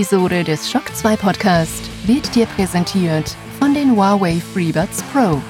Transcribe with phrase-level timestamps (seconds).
[0.00, 5.42] Episode des Shock 2 Podcast wird dir präsentiert von den Huawei FreeBuds Pro.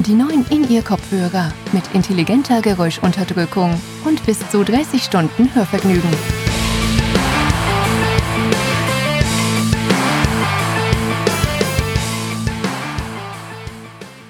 [0.00, 6.10] Die neuen In-Ear-Kopfhörer mit intelligenter Geräuschunterdrückung und bis zu 30 Stunden Hörvergnügen.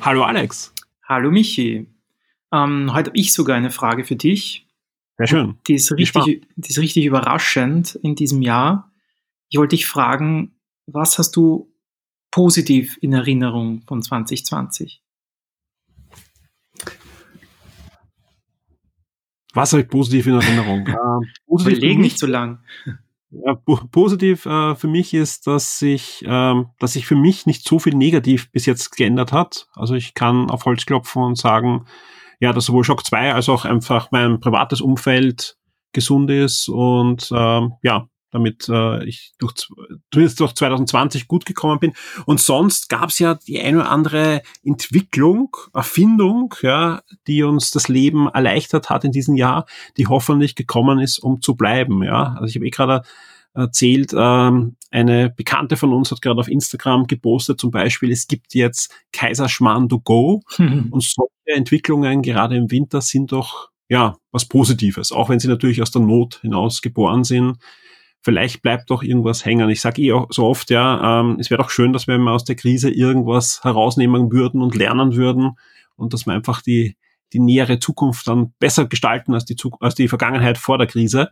[0.02, 0.74] Hallo Alex.
[1.08, 1.86] Hallo Michi.
[2.52, 4.66] Ähm, heute habe ich sogar eine Frage für dich.
[5.16, 5.56] Sehr schön.
[5.66, 8.90] Die ist, richtig, die ist richtig überraschend in diesem Jahr.
[9.48, 11.72] Ich wollte dich fragen, was hast du
[12.30, 15.02] positiv in Erinnerung von 2020?
[19.54, 20.86] Was habe ich positiv in Erinnerung?
[20.88, 20.94] äh,
[21.46, 22.58] positiv Überlegen nicht so lang.
[23.30, 27.78] Ja, positiv äh, für mich ist, dass sich, ähm, dass sich für mich nicht so
[27.78, 29.68] viel negativ bis jetzt geändert hat.
[29.74, 31.86] Also ich kann auf Holz klopfen und sagen,
[32.40, 35.56] ja, dass sowohl Shock 2 als auch einfach mein privates Umfeld
[35.92, 39.54] gesund ist und ähm, ja, damit äh, ich durch,
[40.10, 41.92] zumindest durch 2020 gut gekommen bin.
[42.26, 47.88] Und sonst gab es ja die eine oder andere Entwicklung, Erfindung, ja, die uns das
[47.88, 52.02] Leben erleichtert hat in diesem Jahr, die hoffentlich gekommen ist, um zu bleiben.
[52.02, 53.02] Ja, also ich habe eh gerade
[53.54, 58.52] erzählt, ähm, eine Bekannte von uns hat gerade auf Instagram gepostet, zum Beispiel, es gibt
[58.54, 60.88] jetzt Kaiserschmarrn to go mhm.
[60.90, 65.80] und solche Entwicklungen gerade im Winter sind doch ja was Positives, auch wenn sie natürlich
[65.80, 67.58] aus der Not hinaus geboren sind
[68.24, 69.68] vielleicht bleibt doch irgendwas hängen.
[69.68, 72.32] Ich sage eh auch so oft, ja, ähm, es wäre doch schön, dass wir mal
[72.32, 75.58] aus der Krise irgendwas herausnehmen würden und lernen würden
[75.96, 76.96] und dass wir einfach die,
[77.32, 81.28] die nähere Zukunft dann besser gestalten als die, als die Vergangenheit vor der Krise.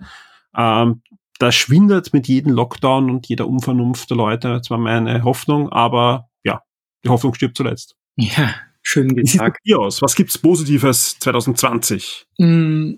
[0.54, 1.00] Ähm,
[1.38, 4.48] das schwindet mit jedem Lockdown und jeder Unvernunft der Leute.
[4.58, 6.62] Das war meine Hoffnung, aber ja,
[7.04, 7.96] die Hoffnung stirbt zuletzt.
[8.16, 9.58] Ja, schön gesagt.
[9.64, 10.02] Wie sieht aus?
[10.02, 12.26] Was gibt's Positives 2020?
[12.38, 12.92] Mm,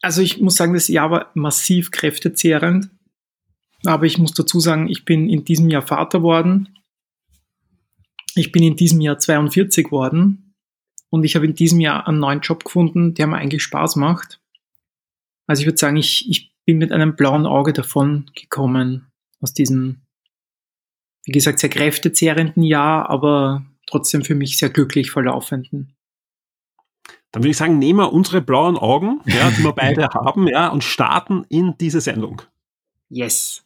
[0.00, 2.88] also ich muss sagen, das Jahr war massiv kräftezehrend.
[3.86, 6.78] Aber ich muss dazu sagen, ich bin in diesem Jahr Vater worden.
[8.34, 10.54] Ich bin in diesem Jahr 42 worden.
[11.10, 14.40] Und ich habe in diesem Jahr einen neuen Job gefunden, der mir eigentlich Spaß macht.
[15.46, 19.06] Also ich würde sagen, ich, ich bin mit einem blauen Auge davon gekommen
[19.40, 20.02] aus diesem,
[21.24, 25.94] wie gesagt, sehr kräftezehrenden Jahr, aber trotzdem für mich sehr glücklich verlaufenden.
[27.30, 30.68] Dann würde ich sagen, nehmen wir unsere blauen Augen, ja, die wir beide haben, ja,
[30.68, 32.42] und starten in diese Sendung.
[33.08, 33.65] Yes.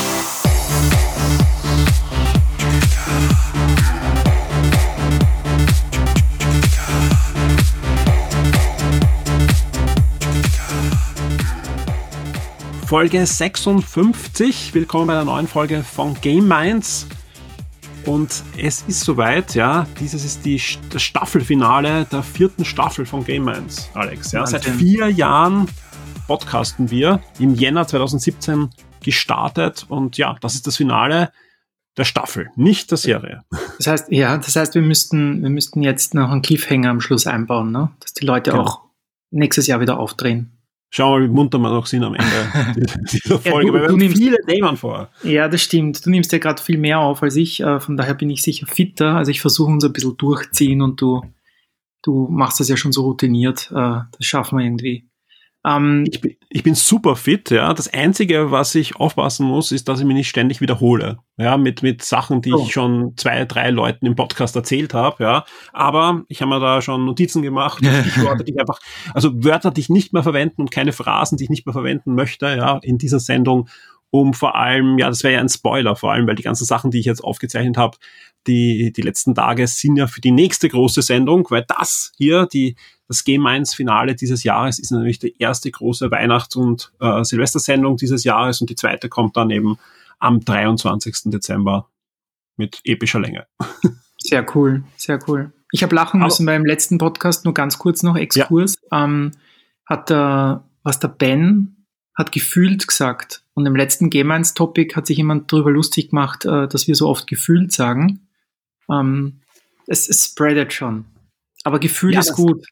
[12.91, 14.73] Folge 56.
[14.73, 17.07] Willkommen bei einer neuen Folge von Game Minds.
[18.05, 23.45] Und es ist soweit, ja, dieses ist die, das Staffelfinale der vierten Staffel von Game
[23.45, 24.33] Minds, Alex.
[24.33, 25.69] Ja, seit vier Jahren
[26.27, 31.31] podcasten wir, im Jänner 2017 gestartet und ja, das ist das Finale
[31.95, 33.45] der Staffel, nicht der Serie.
[33.77, 37.25] Das heißt, ja, das heißt, wir müssten, wir müssten jetzt noch einen Cliffhanger am Schluss
[37.25, 37.91] einbauen, ne?
[38.01, 38.63] dass die Leute genau.
[38.63, 38.81] auch
[39.29, 40.57] nächstes Jahr wieder aufdrehen.
[40.93, 43.97] Schauen wir mal, wie munter wir noch sind am Ende dieser Folge, ja, du, du
[43.97, 45.09] nimmst, viele Themen vor.
[45.23, 46.05] Ja, das stimmt.
[46.05, 48.67] Du nimmst ja gerade viel mehr auf als ich, äh, von daher bin ich sicher
[48.67, 49.15] fitter.
[49.15, 51.21] Also ich versuche uns ein bisschen durchziehen und du,
[52.03, 53.71] du machst das ja schon so routiniert.
[53.71, 55.09] Äh, das schaffen wir irgendwie.
[55.65, 57.73] Ähm, ich, bin, ich bin super fit, ja.
[57.73, 61.19] Das Einzige, was ich aufpassen muss, ist, dass ich mich nicht ständig wiederhole.
[61.37, 62.63] Ja, mit, mit Sachen, die oh.
[62.63, 65.45] ich schon zwei, drei Leuten im Podcast erzählt habe, ja.
[65.71, 67.83] Aber ich habe mir da schon Notizen gemacht,
[68.17, 68.79] Wörter, die ich einfach,
[69.13, 72.15] also Wörter, die ich nicht mehr verwenden und keine Phrasen, die ich nicht mehr verwenden
[72.15, 73.69] möchte, ja, in dieser Sendung
[74.13, 76.91] um vor allem, ja, das wäre ja ein Spoiler, vor allem, weil die ganzen Sachen,
[76.91, 77.97] die ich jetzt aufgezeichnet habe,
[78.45, 82.75] die, die letzten Tage sind ja für die nächste große Sendung, weil das hier, die,
[83.11, 87.97] das Game 1 Finale dieses Jahres ist natürlich die erste große Weihnachts- und äh, Silvestersendung
[87.97, 89.77] dieses Jahres und die zweite kommt dann eben
[90.19, 91.23] am 23.
[91.25, 91.89] Dezember
[92.55, 93.47] mit epischer Länge.
[94.17, 95.51] Sehr cool, sehr cool.
[95.71, 98.75] Ich habe lachen müssen Aber, beim letzten Podcast, nur ganz kurz noch Exkurs.
[98.91, 99.03] Ja.
[99.03, 99.31] Ähm,
[99.87, 103.43] hat der, was der Ben hat gefühlt gesagt.
[103.55, 106.93] Und im letzten Game 1 Topic hat sich jemand darüber lustig gemacht, äh, dass wir
[106.93, 108.27] so oft gefühlt sagen.
[108.91, 109.41] Ähm,
[109.87, 111.05] es, es spreadet schon.
[111.63, 112.63] Aber Gefühl ja, ist gut.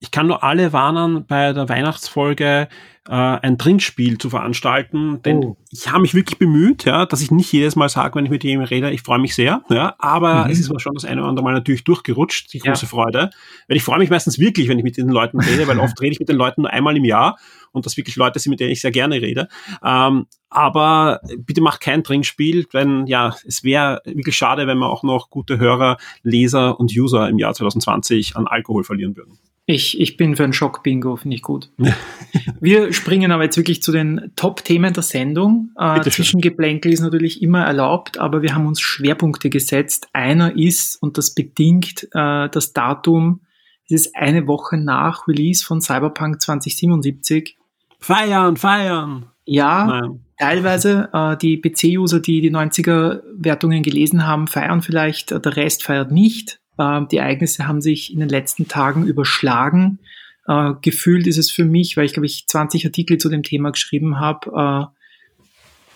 [0.00, 2.68] Ich kann nur alle warnen, bei der Weihnachtsfolge
[3.08, 5.56] äh, ein Trinkspiel zu veranstalten, denn oh.
[5.70, 8.44] ich habe mich wirklich bemüht, ja, dass ich nicht jedes Mal sage, wenn ich mit
[8.44, 10.50] jemandem rede, ich freue mich sehr, ja, aber mhm.
[10.50, 12.88] es ist mir schon das eine oder andere Mal natürlich durchgerutscht, die große ja.
[12.88, 13.30] Freude,
[13.66, 16.12] weil ich freue mich meistens wirklich, wenn ich mit den Leuten rede, weil oft rede
[16.12, 17.38] ich mit den Leuten nur einmal im Jahr
[17.72, 19.48] und das wirklich Leute sind, mit denen ich sehr gerne rede.
[19.84, 25.02] Ähm, aber bitte macht kein Trinkspiel, denn ja, es wäre wirklich schade, wenn wir auch
[25.02, 29.38] noch gute Hörer, Leser und User im Jahr 2020 an Alkohol verlieren würden.
[29.70, 31.68] Ich, ich bin für ein Schock-Bingo, finde ich gut.
[32.60, 35.72] Wir springen aber jetzt wirklich zu den Top-Themen der Sendung.
[35.78, 40.08] Äh, Zwischengeplänkel ist natürlich immer erlaubt, aber wir haben uns Schwerpunkte gesetzt.
[40.14, 43.42] Einer ist, und das bedingt äh, das Datum,
[43.90, 47.56] es ist eine Woche nach Release von Cyberpunk 2077.
[47.98, 49.26] Feiern, feiern!
[49.44, 50.20] Ja, Nein.
[50.38, 56.60] teilweise äh, die PC-User, die die 90er-Wertungen gelesen haben, feiern vielleicht, der Rest feiert nicht.
[56.76, 60.00] Äh, die Ereignisse haben sich in den letzten Tagen überschlagen.
[60.46, 63.70] Äh, gefühlt ist es für mich, weil ich glaube ich 20 Artikel zu dem Thema
[63.70, 64.98] geschrieben habe, äh,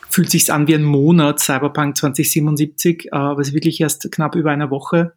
[0.08, 4.50] fühlt sich an wie ein Monat Cyberpunk 2077, aber es ist wirklich erst knapp über
[4.50, 5.12] eine Woche.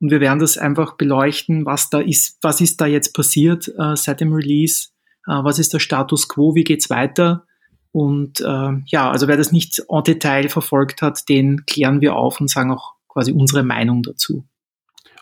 [0.00, 4.20] Und wir werden das einfach beleuchten, was da ist, was ist da jetzt passiert seit
[4.20, 4.88] dem Release,
[5.26, 7.44] was ist der Status quo, wie geht's weiter.
[7.92, 12.40] Und äh, ja, also wer das nicht en Detail verfolgt hat, den klären wir auf
[12.40, 14.44] und sagen auch quasi unsere Meinung dazu.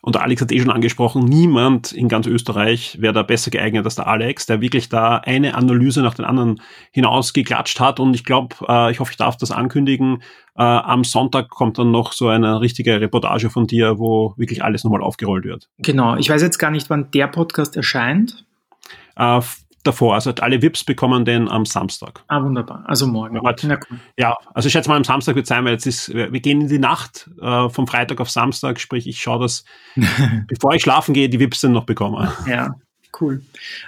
[0.08, 3.84] Und der Alex hat eh schon angesprochen, niemand in ganz Österreich wäre da besser geeignet
[3.84, 6.62] als der Alex, der wirklich da eine Analyse nach den anderen
[6.92, 8.00] hinausgeklatscht hat.
[8.00, 10.22] Und ich glaube, äh, ich hoffe, ich darf das ankündigen.
[10.56, 14.82] Äh, am Sonntag kommt dann noch so eine richtige Reportage von dir, wo wirklich alles
[14.82, 15.68] nochmal aufgerollt wird.
[15.76, 16.16] Genau.
[16.16, 18.46] Ich weiß jetzt gar nicht, wann der Podcast erscheint.
[19.14, 19.42] Äh,
[19.84, 20.14] davor.
[20.14, 22.22] Also alle VIPs bekommen den am Samstag.
[22.28, 22.84] Ah, wunderbar.
[22.86, 23.40] Also morgen.
[23.42, 23.98] Halt, ja, cool.
[24.16, 26.68] ja, also ich schätze mal am Samstag wird sein, weil jetzt ist, wir gehen in
[26.68, 29.64] die Nacht äh, vom Freitag auf Samstag, sprich ich schaue, dass
[30.48, 32.32] bevor ich schlafen gehe, die VIPs dann noch bekomme.
[32.46, 32.74] Ja,
[33.20, 33.42] cool.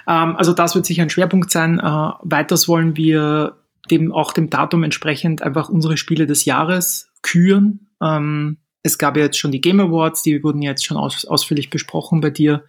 [0.07, 1.79] Ähm, also das wird sicher ein Schwerpunkt sein.
[1.79, 3.57] Äh, weiters wollen wir
[3.89, 7.91] dem auch dem Datum entsprechend einfach unsere Spiele des Jahres küren.
[8.01, 11.69] Ähm, es gab ja jetzt schon die Game Awards, die wurden jetzt schon aus, ausführlich
[11.69, 12.63] besprochen bei dir.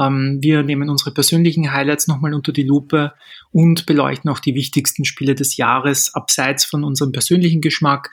[0.00, 3.12] Ähm, wir nehmen unsere persönlichen Highlights nochmal unter die Lupe
[3.52, 8.10] und beleuchten auch die wichtigsten Spiele des Jahres abseits von unserem persönlichen Geschmack.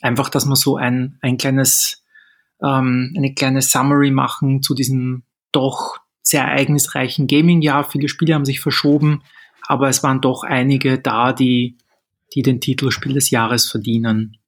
[0.00, 2.02] Einfach, dass wir so ein, ein kleines,
[2.62, 7.84] ähm, eine kleine Summary machen zu diesem doch sehr ereignisreichen Gaming-Jahr.
[7.84, 9.22] Viele Spiele haben sich verschoben,
[9.66, 11.76] aber es waren doch einige da, die,
[12.34, 14.38] die den Titel Spiel des Jahres verdienen.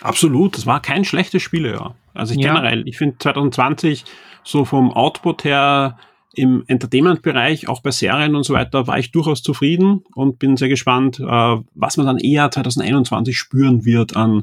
[0.00, 1.96] Absolut, das war kein schlechtes Spielejahr.
[2.12, 2.54] Also ich ja.
[2.54, 4.04] generell, ich finde 2020
[4.46, 5.98] so vom Output her
[6.34, 10.68] im Entertainment-Bereich, auch bei Serien und so weiter, war ich durchaus zufrieden und bin sehr
[10.68, 14.42] gespannt, äh, was man dann eher 2021 spüren wird an,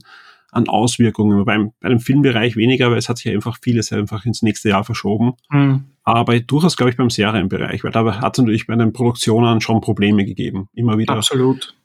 [0.52, 1.46] an Auswirkungen.
[1.46, 4.84] Beim, bei dem Filmbereich weniger, weil es hat sich einfach vieles einfach ins nächste Jahr
[4.84, 5.34] verschoben.
[5.50, 5.86] Mhm.
[6.04, 9.80] Aber durchaus, glaube ich, beim Serienbereich, weil da hat es natürlich bei den Produktionen schon
[9.80, 10.68] Probleme gegeben.
[10.74, 11.22] Immer wieder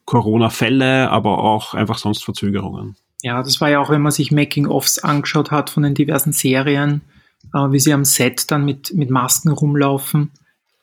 [0.07, 2.97] Corona-Fälle, aber auch einfach sonst Verzögerungen.
[3.23, 7.03] Ja, das war ja auch, wenn man sich Making-ofs angeschaut hat von den diversen Serien,
[7.55, 10.31] äh, wie sie am Set dann mit, mit Masken rumlaufen.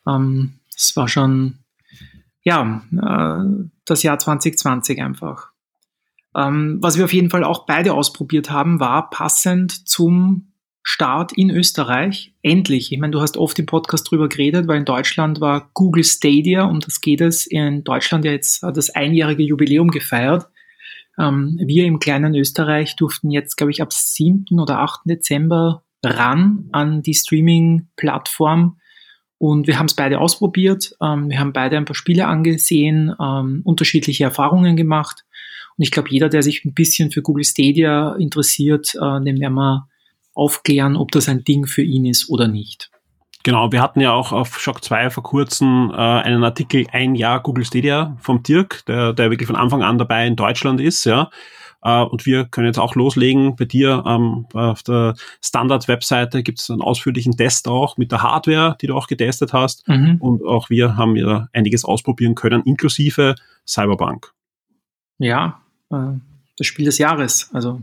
[0.06, 1.58] Ähm, das war schon,
[2.42, 5.50] ja, äh, das Jahr 2020 einfach.
[6.36, 10.52] Ähm, was wir auf jeden Fall auch beide ausprobiert haben, war passend zum
[10.82, 12.34] Start in Österreich.
[12.42, 12.92] Endlich.
[12.92, 16.64] Ich meine, du hast oft im Podcast drüber geredet, weil in Deutschland war Google Stadia,
[16.64, 20.46] um das geht es, in Deutschland ja jetzt das einjährige Jubiläum gefeiert.
[21.18, 24.60] Ähm, wir im kleinen Österreich durften jetzt, glaube ich, ab 7.
[24.60, 25.00] oder 8.
[25.06, 28.78] Dezember ran an die Streaming-Plattform.
[29.38, 30.92] Und wir haben es beide ausprobiert.
[31.02, 35.24] Ähm, wir haben beide ein paar Spiele angesehen, ähm, unterschiedliche Erfahrungen gemacht.
[35.76, 39.54] Und ich glaube, jeder, der sich ein bisschen für Google Stadia interessiert, äh, dem werden
[39.54, 39.88] wir
[40.34, 42.90] aufklären, ob das ein Ding für ihn ist oder nicht.
[43.42, 47.40] Genau, wir hatten ja auch auf Shock 2 vor kurzem äh, einen Artikel Ein Jahr
[47.40, 51.30] Google Stadia vom Dirk, der, der wirklich von Anfang an dabei in Deutschland ist, ja.
[51.86, 53.54] Äh, und wir können jetzt auch loslegen.
[53.54, 58.76] Bei dir ähm, auf der Standard-Webseite gibt es einen ausführlichen Test auch mit der Hardware,
[58.80, 59.86] die du auch getestet hast.
[59.86, 60.16] Mhm.
[60.20, 64.32] Und auch wir haben ja einiges ausprobieren können, inklusive Cyberpunk.
[65.18, 65.60] Ja,
[65.92, 66.14] äh,
[66.58, 67.50] das Spiel des Jahres.
[67.52, 67.80] Also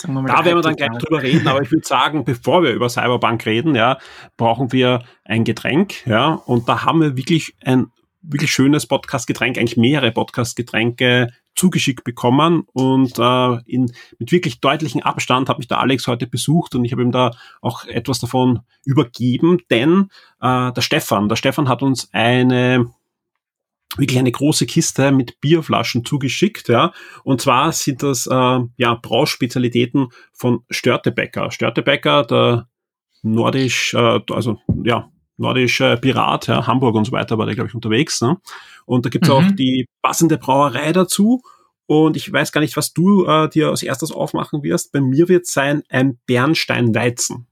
[0.00, 3.44] da werden wir dann gleich drüber reden, aber ich würde sagen, bevor wir über Cyberpunk
[3.46, 3.98] reden, ja,
[4.36, 7.88] brauchen wir ein Getränk, ja, und da haben wir wirklich ein
[8.22, 15.50] wirklich schönes Podcast-Getränk, eigentlich mehrere Podcast-Getränke zugeschickt bekommen und äh, in, mit wirklich deutlichem Abstand
[15.50, 19.58] hat mich der Alex heute besucht und ich habe ihm da auch etwas davon übergeben,
[19.68, 20.08] denn
[20.40, 22.90] äh, der Stefan, der Stefan hat uns eine
[23.96, 26.92] wirklich eine große Kiste mit Bierflaschen zugeschickt, ja.
[27.24, 31.50] Und zwar sind das äh, ja Brauspezialitäten von Störtebecker.
[31.50, 32.68] Störtebecker, der
[33.22, 35.10] nordisch, äh, also ja,
[35.40, 38.20] nordischer Pirat, ja, Hamburg und so weiter war der, glaube ich, unterwegs.
[38.20, 38.38] Ne?
[38.86, 39.34] Und da gibt's Mhm.
[39.34, 41.42] auch die passende Brauerei dazu.
[41.86, 44.92] Und ich weiß gar nicht, was du äh, dir als erstes aufmachen wirst.
[44.92, 47.46] Bei mir wird sein ein Bernstein-Weizen.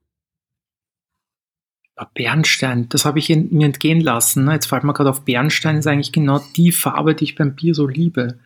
[2.15, 4.45] Bernstein, das habe ich mir entgehen lassen.
[4.45, 4.53] ne?
[4.53, 7.75] Jetzt fällt mir gerade auf, Bernstein ist eigentlich genau die Farbe, die ich beim Bier
[7.75, 8.39] so liebe.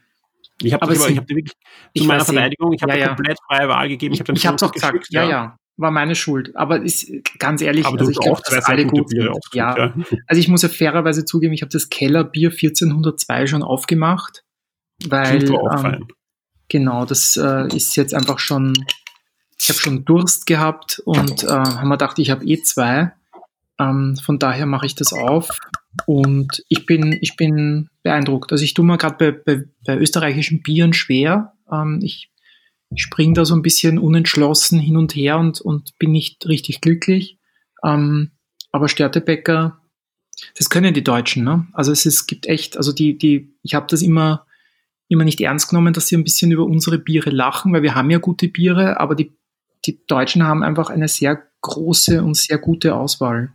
[0.62, 1.52] Ich habe Aber das es aber, ich hab wirklich
[1.92, 2.24] ich zu meiner.
[2.24, 3.14] Verteidigung, ich habe Ja, dir ja.
[3.14, 4.14] komplett freie Wahl gegeben.
[4.14, 6.54] Ich, hab ich habe es auch gesagt, ja, ja, war meine Schuld.
[6.56, 9.28] Aber ist, ganz ehrlich, Aber also ich glaube, dass alle gut sind.
[9.28, 9.94] ausgesucht, Ja, ja.
[10.26, 14.44] also ich muss ja fairerweise zugeben, ich habe das Kellerbier 1402 schon aufgemacht,
[15.06, 16.06] weil ähm,
[16.68, 18.74] genau, das äh, ist jetzt einfach schon,
[19.58, 23.12] ich habe schon Durst gehabt und äh, haben wir gedacht, ich habe eh zwei.
[23.78, 25.48] Ähm, von daher mache ich das auf
[26.06, 28.52] und ich bin, ich bin beeindruckt.
[28.52, 31.54] Also ich tue mir gerade bei, bei, bei österreichischen Bieren schwer.
[31.70, 32.30] Ähm, ich
[32.96, 37.38] springe da so ein bisschen unentschlossen hin und her und, und bin nicht richtig glücklich.
[37.84, 38.32] Ähm,
[38.70, 39.80] aber Störtebecker,
[40.56, 41.66] das können die Deutschen, ne?
[41.72, 44.46] Also es ist, gibt echt, also die, die, ich habe das immer,
[45.08, 48.10] immer nicht ernst genommen, dass sie ein bisschen über unsere Biere lachen, weil wir haben
[48.10, 49.36] ja gute Biere, aber die,
[49.84, 53.52] die Deutschen haben einfach eine sehr große und sehr gute Auswahl.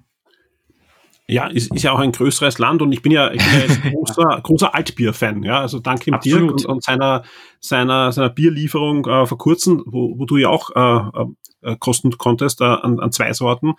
[1.29, 3.65] Ja, ist, ist ja auch ein größeres Land und ich bin ja, ich bin ja
[3.65, 5.60] jetzt großer, großer Altbier-Fan, ja.
[5.60, 7.24] Also dank dem Dirk und, und seiner,
[7.60, 11.25] seiner, seiner Bierlieferung äh, vor kurzem, wo, wo du ja auch äh,
[11.69, 13.74] äh, kosten konntest äh, an, an zwei Sorten,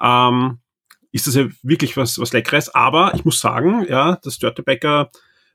[0.00, 0.58] ähm,
[1.10, 2.72] ist das ja wirklich was, was Leckeres.
[2.72, 5.10] Aber ich muss sagen, ja, das Störtebecker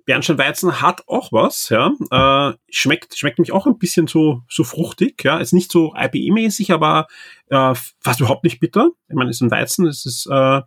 [0.05, 1.91] Bernsteinweizen hat auch was, ja.
[2.10, 5.38] Äh, schmeckt, schmeckt mich auch ein bisschen so, so fruchtig, ja.
[5.38, 7.08] Ist nicht so IPA-mäßig, aber
[7.50, 8.89] äh, fast überhaupt nicht bitter.
[9.08, 10.62] Ich meine, es ist ein Weizen, es ist äh,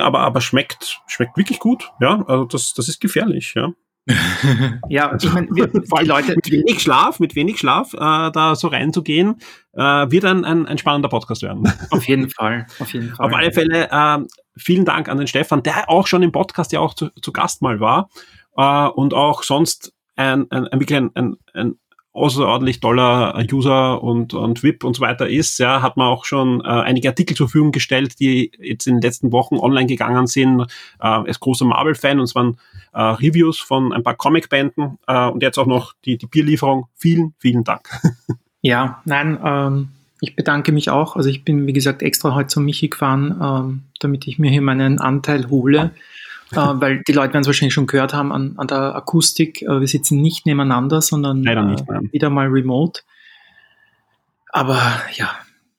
[0.00, 2.24] aber, aber schmeckt, schmeckt wirklich gut, ja.
[2.26, 3.72] Also das, das ist gefährlich, ja.
[4.88, 9.36] Ja, ich meine, die Leute, mit wenig Schlaf, mit wenig Schlaf, äh, da so reinzugehen,
[9.72, 11.70] äh, wird ein, ein, ein spannender Podcast werden.
[11.90, 13.26] auf jeden Fall, auf jeden Fall.
[13.26, 16.80] Auf alle Fälle ähm, vielen Dank an den Stefan, der auch schon im Podcast ja
[16.80, 18.08] auch zu, zu Gast mal war
[18.56, 21.78] äh, und auch sonst ein, ein, ein wirklich ein, ein, ein
[22.12, 25.58] außerordentlich toller User und, und VIP und so weiter ist.
[25.58, 29.02] Ja, hat man auch schon äh, einige Artikel zur Verfügung gestellt, die jetzt in den
[29.02, 30.62] letzten Wochen online gegangen sind.
[30.62, 30.66] Äh,
[31.00, 32.58] er ist großer Marvel-Fan und es waren
[32.92, 36.86] äh, Reviews von ein paar Comic-Bänden äh, und jetzt auch noch die, die Bierlieferung.
[36.94, 37.88] Vielen, vielen Dank.
[38.62, 39.88] Ja, nein, ähm,
[40.20, 41.16] ich bedanke mich auch.
[41.16, 44.60] Also ich bin, wie gesagt, extra heute zum Michi gefahren, ähm, damit ich mir hier
[44.60, 45.92] meinen Anteil hole.
[46.52, 49.62] Äh, weil die Leute werden es wahrscheinlich schon gehört haben an, an der Akustik.
[49.62, 53.02] Äh, wir sitzen nicht nebeneinander, sondern nicht, äh, wieder mal remote.
[54.52, 54.80] Aber
[55.14, 55.30] ja,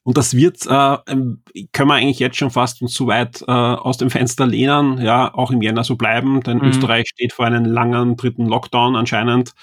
[0.04, 3.52] Und das wird, äh, ähm, können wir eigentlich jetzt schon fast uns zu weit äh,
[3.52, 6.70] aus dem Fenster lehnen, ja, auch im Jänner so bleiben, denn Mhm.
[6.70, 9.54] Österreich steht vor einem langen dritten Lockdown anscheinend.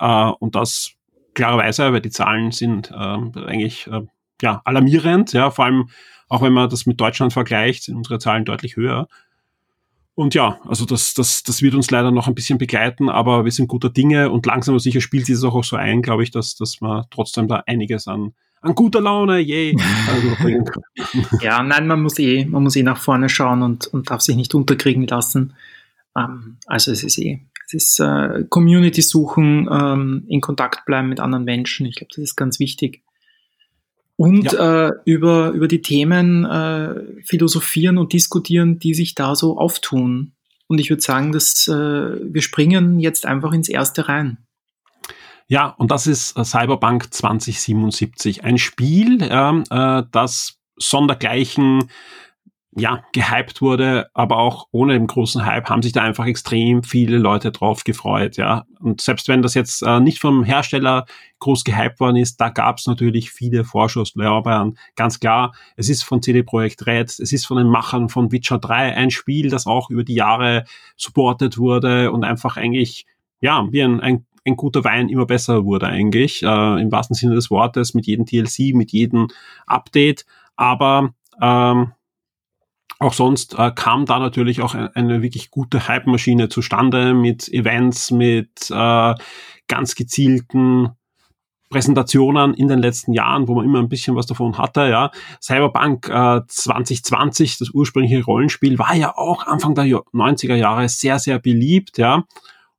[0.00, 0.92] Und das
[1.34, 4.02] klarerweise, weil die Zahlen sind äh, eigentlich äh,
[4.42, 5.88] ja, alarmierend, ja, vor allem
[6.28, 9.08] auch wenn man das mit Deutschland vergleicht, sind unsere Zahlen deutlich höher.
[10.18, 13.52] Und ja, also das, das, das wird uns leider noch ein bisschen begleiten, aber wir
[13.52, 16.32] sind guter Dinge und langsam aber sicher spielt sich das auch so ein, glaube ich,
[16.32, 19.76] dass, dass man trotzdem da einiges an, an guter Laune, yay,
[20.10, 20.82] also bringen kann.
[21.40, 24.34] ja, nein, man muss eh, man muss eh nach vorne schauen und, und darf sich
[24.34, 25.54] nicht unterkriegen lassen.
[26.16, 31.20] Ähm, also es ist eh, es ist äh, Community suchen, ähm, in Kontakt bleiben mit
[31.20, 31.86] anderen Menschen.
[31.86, 33.04] Ich glaube, das ist ganz wichtig.
[34.18, 40.32] Und äh, über, über die Themen äh, philosophieren und diskutieren, die sich da so auftun.
[40.66, 44.38] Und ich würde sagen, dass äh, wir springen jetzt einfach ins erste rein.
[45.46, 48.42] Ja, und das ist äh, Cyberpunk 2077.
[48.42, 51.84] Ein Spiel, ähm, äh, das sondergleichen
[52.78, 57.18] ja, gehypt wurde, aber auch ohne den großen Hype haben sich da einfach extrem viele
[57.18, 58.64] Leute drauf gefreut, ja.
[58.80, 61.06] Und selbst wenn das jetzt äh, nicht vom Hersteller
[61.40, 64.78] groß gehypt worden ist, da gab es natürlich viele Vorschusslorbeeren.
[64.96, 68.58] Ganz klar, es ist von CD Projekt Red, es ist von den Machern von Witcher
[68.58, 70.64] 3 ein Spiel, das auch über die Jahre
[70.96, 73.06] supportet wurde und einfach eigentlich,
[73.40, 77.34] ja, wie ein, ein ein guter Wein immer besser wurde eigentlich, äh, im wahrsten Sinne
[77.34, 79.28] des Wortes, mit jedem DLC, mit jedem
[79.66, 80.24] Update.
[80.56, 81.92] Aber ähm,
[82.98, 88.10] auch sonst äh, kam da natürlich auch eine, eine wirklich gute Hype-Maschine zustande mit Events,
[88.10, 89.14] mit äh,
[89.68, 90.90] ganz gezielten
[91.68, 95.10] Präsentationen in den letzten Jahren, wo man immer ein bisschen was davon hatte, ja.
[95.40, 101.38] Cyberpunk äh, 2020, das ursprüngliche Rollenspiel, war ja auch Anfang der 90er Jahre sehr, sehr
[101.38, 102.24] beliebt, ja.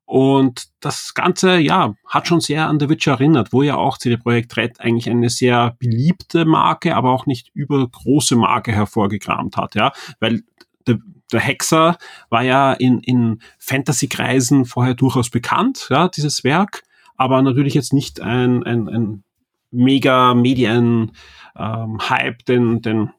[0.09, 4.17] Und das Ganze, ja, hat schon sehr an The Witcher erinnert, wo ja auch CD
[4.17, 9.91] Projekt Red eigentlich eine sehr beliebte Marke, aber auch nicht übergroße Marke hervorgekramt hat, ja.
[10.19, 10.41] Weil
[10.87, 10.97] der,
[11.31, 11.95] der Hexer
[12.31, 16.81] war ja in, in Fantasy-Kreisen vorher durchaus bekannt, ja, dieses Werk,
[17.15, 19.23] aber natürlich jetzt nicht ein, ein, ein
[19.69, 21.11] mega Medien
[21.55, 21.99] ähm,
[22.47, 23.11] den, den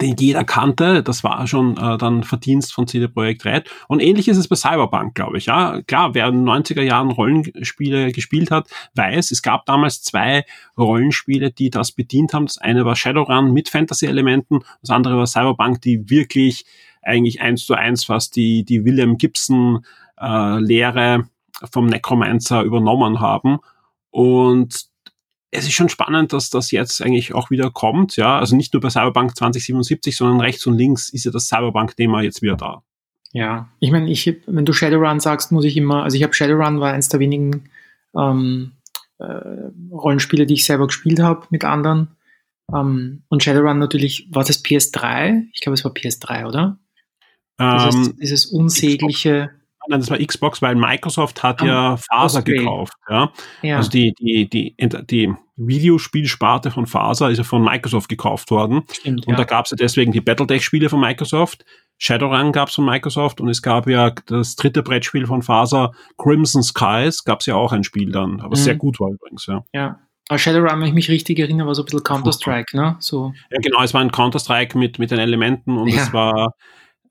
[0.00, 1.02] den jeder kannte.
[1.02, 3.70] Das war schon äh, dann Verdienst von CD Projekt Red.
[3.88, 5.46] Und ähnlich ist es bei Cyberpunk, glaube ich.
[5.46, 10.44] Ja, klar, wer in den 90er Jahren Rollenspiele gespielt hat, weiß, es gab damals zwei
[10.76, 12.46] Rollenspiele, die das bedient haben.
[12.46, 16.64] Das eine war Shadowrun mit Fantasy-Elementen, das andere war Cyberpunk, die wirklich
[17.02, 19.84] eigentlich eins zu eins fast die, die William Gibson
[20.20, 21.28] äh, Lehre
[21.72, 23.58] vom Necromancer übernommen haben.
[24.10, 24.88] Und
[25.50, 28.38] es ist schon spannend, dass das jetzt eigentlich auch wieder kommt, ja.
[28.38, 32.42] Also nicht nur bei Cyberpunk 2077, sondern rechts und links ist ja das Cyberpunk-Thema jetzt
[32.42, 32.82] wieder da.
[33.32, 36.80] Ja, ich meine, ich, wenn du Shadowrun sagst, muss ich immer, also ich habe Shadowrun
[36.80, 37.70] war eins der wenigen
[38.16, 38.72] ähm,
[39.18, 42.08] äh, Rollenspiele, die ich selber gespielt habe mit anderen.
[42.74, 45.44] Ähm, und Shadowrun natürlich, war das PS3?
[45.52, 46.78] Ich glaube, es war PS3, oder?
[47.58, 49.50] Ähm, dieses unsägliche
[49.88, 52.58] nein, das war Xbox, weil Microsoft hat ja Faser okay.
[52.58, 52.94] gekauft.
[53.08, 53.32] Ja?
[53.62, 53.76] ja?
[53.76, 58.82] Also die, die, die, die Videospielsparte von Faser ist ja von Microsoft gekauft worden.
[58.92, 59.36] Stimmt, und ja.
[59.36, 61.64] da gab es ja deswegen die Battletech-Spiele von Microsoft.
[61.98, 66.62] Shadowrun gab es von Microsoft und es gab ja das dritte Brettspiel von Faser, Crimson
[66.62, 68.60] Skies, gab es ja auch ein Spiel dann, aber mhm.
[68.60, 69.64] sehr gut war übrigens, ja.
[69.72, 72.96] Ja, aber Shadowrun, wenn ich mich richtig erinnere, war so ein bisschen Counter-Strike, ne?
[73.00, 73.32] So.
[73.50, 76.54] Ja, genau, es war ein Counter-Strike mit, mit den Elementen und es war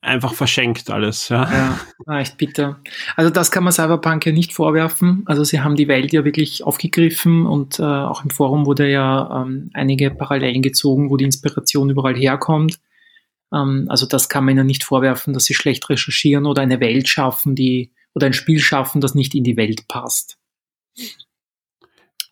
[0.02, 1.30] einfach verschenkt alles.
[1.30, 1.52] Ja.
[1.52, 2.80] ja, ah, echt bitter.
[3.16, 5.24] Also das kann man Cyberpunk ja nicht vorwerfen.
[5.26, 9.44] Also sie haben die Welt ja wirklich aufgegriffen und äh, auch im Forum wurde ja
[9.44, 12.80] ähm, einige Parallelen gezogen, wo die Inspiration überall herkommt.
[13.54, 17.08] Ähm, also das kann man ihnen nicht vorwerfen, dass sie schlecht recherchieren oder eine Welt
[17.08, 20.38] schaffen, die oder ein Spiel schaffen, das nicht in die Welt passt.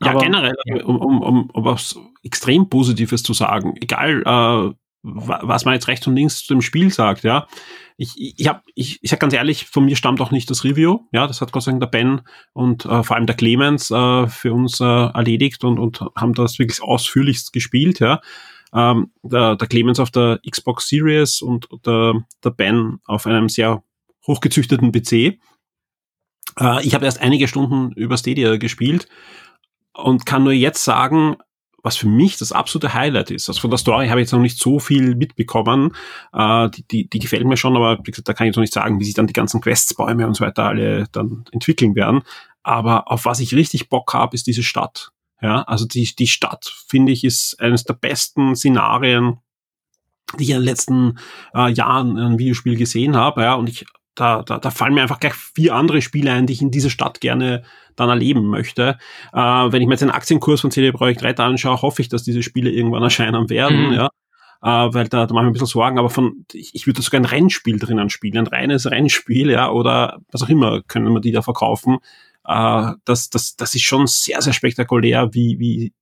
[0.02, 0.84] Ja, Aber, generell, ja.
[0.84, 6.08] Um, um, um, um was extrem Positives zu sagen, egal äh, was man jetzt rechts
[6.08, 7.48] und links zu dem Spiel sagt, ja.
[7.98, 11.00] Ich, ich, hab, ich, ich sag ganz ehrlich, von mir stammt auch nicht das Review,
[11.14, 12.22] ja, das hat Gott sei Dank der Ben
[12.52, 16.60] und äh, vor allem der Clemens äh, für uns äh, erledigt und, und haben das
[16.60, 18.20] wirklich ausführlichst gespielt, ja.
[18.74, 23.84] Ähm, der, der Clemens auf der Xbox Series und der, der Ben auf einem sehr
[24.28, 25.14] hochgezüchteten PC.
[26.60, 29.08] Äh, ich habe erst einige Stunden über Stadia gespielt
[29.94, 31.38] und kann nur jetzt sagen,
[31.86, 33.48] was für mich das absolute Highlight ist.
[33.48, 35.96] Also von der Story habe ich jetzt noch nicht so viel mitbekommen.
[36.34, 38.64] Äh, die, die, die gefällt mir schon, aber wie gesagt, da kann ich jetzt noch
[38.64, 42.24] nicht sagen, wie sich dann die ganzen Questsbäume und so weiter alle dann entwickeln werden.
[42.64, 45.12] Aber auf was ich richtig Bock habe, ist diese Stadt.
[45.42, 49.38] Ja, also die, die Stadt, finde ich, ist eines der besten Szenarien,
[50.40, 51.20] die ich in den letzten
[51.54, 53.44] äh, Jahren in einem Videospiel gesehen habe.
[53.44, 56.54] Ja, und ich da, da, da fallen mir einfach gleich vier andere Spiele ein, die
[56.54, 57.64] ich in dieser Stadt gerne
[57.96, 58.98] dann erleben möchte.
[59.34, 62.24] Äh, wenn ich mir jetzt den Aktienkurs von CD Projekt Red anschaue, hoffe ich, dass
[62.24, 63.94] diese Spiele irgendwann erscheinen werden, mhm.
[63.94, 64.10] ja.
[64.62, 67.02] Äh, weil da, da mache ich mir ein bisschen Sorgen, aber von, ich, ich würde
[67.02, 71.22] sogar ein Rennspiel drinnen spielen, ein reines Rennspiel, ja, oder was auch immer können wir
[71.22, 72.00] die da verkaufen.
[72.46, 75.94] Äh, das, das, das ist schon sehr, sehr spektakulär, wie, wie,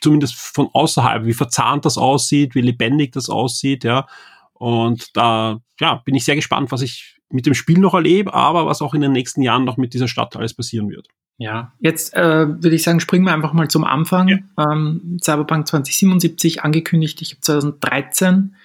[0.00, 4.06] zumindest von außerhalb, wie verzahnt das aussieht, wie lebendig das aussieht, ja.
[4.54, 8.66] Und da, ja, bin ich sehr gespannt, was ich mit dem Spiel noch erlebe, aber
[8.66, 11.08] was auch in den nächsten Jahren noch mit dieser Stadt alles passieren wird.
[11.38, 14.28] Ja, jetzt äh, würde ich sagen, springen wir einfach mal zum Anfang.
[14.28, 14.38] Ja.
[14.72, 18.56] Ähm, Cyberpunk 2077 angekündigt, ich habe 2013,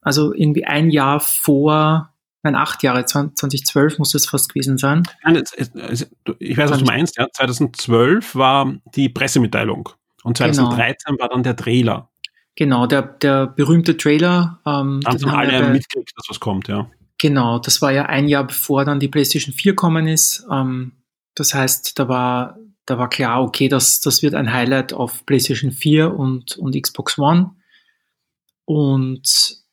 [0.00, 5.04] also irgendwie ein Jahr vor, nein, acht Jahre, 2012 muss das fast gewesen sein.
[6.40, 7.28] Ich weiß, was du meinst, ja.
[7.32, 9.90] 2012 war die Pressemitteilung
[10.24, 11.20] und 2013 genau.
[11.20, 12.10] war dann der Trailer.
[12.56, 14.58] Genau, der, der berühmte Trailer.
[14.66, 16.90] Ähm, dann haben alle mitgekriegt, dass was kommt, ja.
[17.18, 20.46] Genau, das war ja ein Jahr bevor dann die PlayStation 4 gekommen ist.
[20.50, 20.92] Ähm,
[21.34, 25.72] das heißt, da war, da war klar, okay, das, das wird ein Highlight auf PlayStation
[25.72, 27.52] 4 und, und Xbox One.
[28.64, 29.64] Und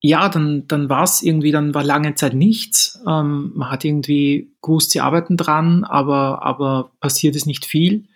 [0.00, 3.00] ja, dann, dann war es irgendwie, dann war lange Zeit nichts.
[3.06, 8.06] Ähm, man hat irgendwie gewusst, sie arbeiten dran, aber, aber passiert ist nicht viel.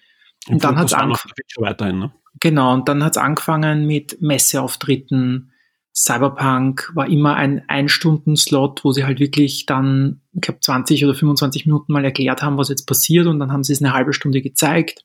[0.46, 1.98] Und, und dann hat es angefangen.
[1.98, 2.12] Ne?
[2.38, 5.49] Genau, und dann hat es angefangen mit Messeauftritten,
[5.94, 11.66] Cyberpunk war immer ein Ein-Stunden-Slot, wo sie halt wirklich dann, ich glaube, 20 oder 25
[11.66, 14.40] Minuten mal erklärt haben, was jetzt passiert und dann haben sie es eine halbe Stunde
[14.40, 15.04] gezeigt.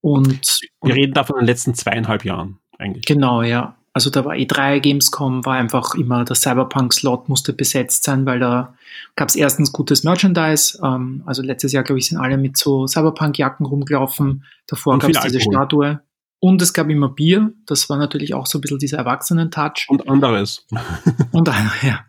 [0.00, 3.04] Und, Wir reden da von den letzten zweieinhalb Jahren eigentlich.
[3.04, 3.76] Genau, ja.
[3.92, 8.74] Also da war E3, Gamescom, war einfach immer, der Cyberpunk-Slot musste besetzt sein, weil da
[9.16, 10.78] gab es erstens gutes Merchandise.
[10.84, 14.44] Ähm, also letztes Jahr, glaube ich, sind alle mit so Cyberpunk-Jacken rumgelaufen.
[14.68, 16.00] Davor gab es diese Statue.
[16.40, 17.52] Und es gab immer Bier.
[17.66, 19.86] Das war natürlich auch so ein bisschen dieser Erwachsenen-Touch.
[19.88, 20.64] Und anderes.
[21.32, 21.48] Und
[21.82, 22.04] ja.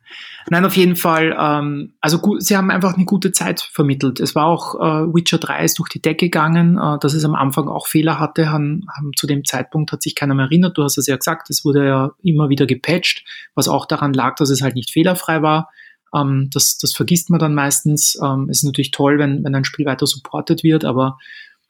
[0.51, 1.35] Nein, auf jeden Fall.
[1.37, 4.19] Ähm, also gut, sie haben einfach eine gute Zeit vermittelt.
[4.19, 7.33] Es war auch äh, Witcher 3 ist durch die Decke gegangen, äh, dass es am
[7.33, 8.51] Anfang auch Fehler hatte.
[8.51, 10.77] Haben, haben zu dem Zeitpunkt hat sich keiner mehr erinnert.
[10.77, 14.35] Du hast es ja gesagt, es wurde ja immer wieder gepatcht, was auch daran lag,
[14.35, 15.69] dass es halt nicht fehlerfrei war.
[16.13, 18.15] Ähm, das, das vergisst man dann meistens.
[18.23, 21.17] Ähm, es ist natürlich toll, wenn, wenn ein Spiel weiter supportet wird, aber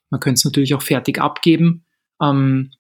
[0.10, 1.86] man könnte es natürlich auch fertig abgeben.
[2.22, 2.72] Ähm,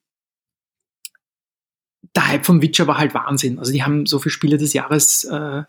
[2.15, 3.59] der Hype von Witcher war halt Wahnsinn.
[3.59, 5.63] Also die haben so viele Spiele des Jahres äh,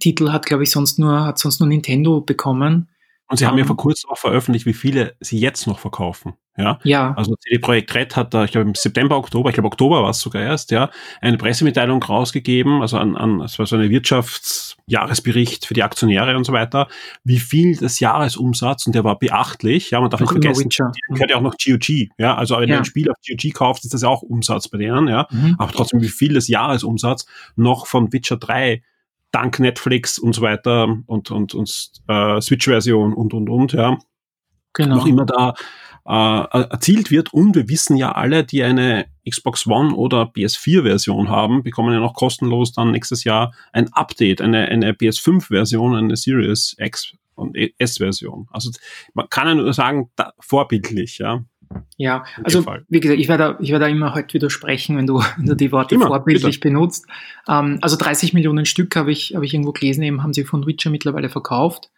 [0.00, 2.88] Titel hat, glaube ich, sonst nur, hat sonst nur Nintendo bekommen.
[3.28, 6.34] Und sie haben ja vor kurzem auch veröffentlicht, wie viele sie jetzt noch verkaufen.
[6.58, 6.78] Ja.
[6.84, 7.12] Ja.
[7.16, 10.10] Also CD Projekt Red hat da, ich glaube im September, Oktober, ich glaube Oktober war
[10.10, 15.66] es sogar erst, ja, eine Pressemitteilung rausgegeben, also an, an, es war so eine Wirtschaftsjahresbericht
[15.66, 16.88] für die Aktionäre und so weiter,
[17.24, 21.14] wie viel das Jahresumsatz, und der war beachtlich, ja, man darf Noch nicht vergessen, die
[21.14, 22.76] gehört ja auch noch GOG, ja, also wenn Ja.
[22.76, 25.56] du ein Spiel auf GOG kaufst, ist das ja auch Umsatz bei denen, ja, Mhm.
[25.58, 28.82] aber trotzdem, wie viel des Jahresumsatz noch von Witcher 3
[29.36, 33.98] dank Netflix und so weiter und, und, und äh, Switch-Version und, und, und, ja,
[34.72, 34.96] Genau.
[34.96, 35.54] noch immer da
[36.06, 37.34] äh, erzielt wird.
[37.34, 42.14] Und wir wissen ja alle, die eine Xbox One oder PS4-Version haben, bekommen ja noch
[42.14, 48.48] kostenlos dann nächstes Jahr ein Update, eine, eine PS5-Version, eine Series X und S-Version.
[48.50, 48.70] Also
[49.12, 51.44] man kann ja nur sagen, da, vorbildlich, ja.
[51.96, 55.54] Ja, also wie gesagt, ich werde, ich werde immer heute widersprechen, wenn du, wenn du
[55.56, 57.06] die Worte Immer, vorbildlich benutzt.
[57.48, 60.66] Ähm, also 30 Millionen Stück habe ich, habe ich irgendwo gelesen, eben haben sie von
[60.66, 61.90] Witcher mittlerweile verkauft.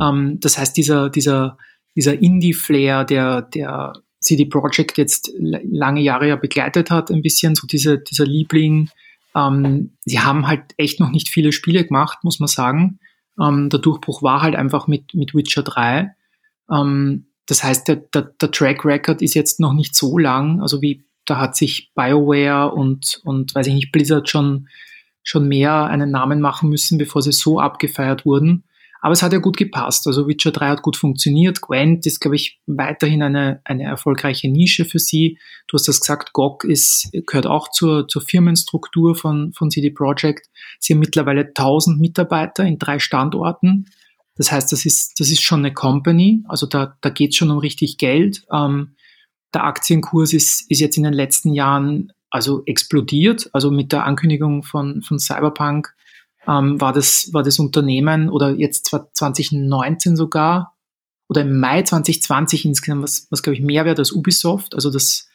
[0.00, 1.56] Ähm, das heißt, dieser, dieser,
[1.94, 7.66] dieser Indie-Flair, der, der CD Projekt jetzt lange Jahre ja begleitet hat, ein bisschen so
[7.66, 8.90] diese, dieser Liebling.
[9.36, 12.98] Ähm, sie haben halt echt noch nicht viele Spiele gemacht, muss man sagen.
[13.40, 16.14] Ähm, der Durchbruch war halt einfach mit, mit Witcher 3.
[16.72, 20.60] Ähm, das heißt, der, der, der Track Record ist jetzt noch nicht so lang.
[20.62, 24.68] Also wie da hat sich BioWare und, und weiß ich nicht, Blizzard schon,
[25.22, 28.64] schon mehr einen Namen machen müssen, bevor sie so abgefeiert wurden.
[29.00, 30.06] Aber es hat ja gut gepasst.
[30.06, 31.60] Also Witcher 3 hat gut funktioniert.
[31.60, 35.38] Gwent ist, glaube ich, weiterhin eine, eine erfolgreiche Nische für sie.
[35.68, 40.48] Du hast das gesagt, GOG ist, gehört auch zur, zur Firmenstruktur von, von CD Projekt.
[40.78, 43.90] Sie haben mittlerweile 1000 Mitarbeiter in drei Standorten.
[44.36, 46.42] Das heißt, das ist, das ist schon eine Company.
[46.48, 48.44] Also da, da geht es schon um richtig Geld.
[48.52, 48.96] Ähm,
[49.52, 53.48] der Aktienkurs ist, ist jetzt in den letzten Jahren also explodiert.
[53.52, 55.94] Also mit der Ankündigung von, von Cyberpunk
[56.48, 60.74] ähm, war, das, war das Unternehmen oder jetzt zwar 2019 sogar
[61.28, 65.28] oder im Mai 2020 insgesamt, was, was glaube ich mehr wert als Ubisoft, also das,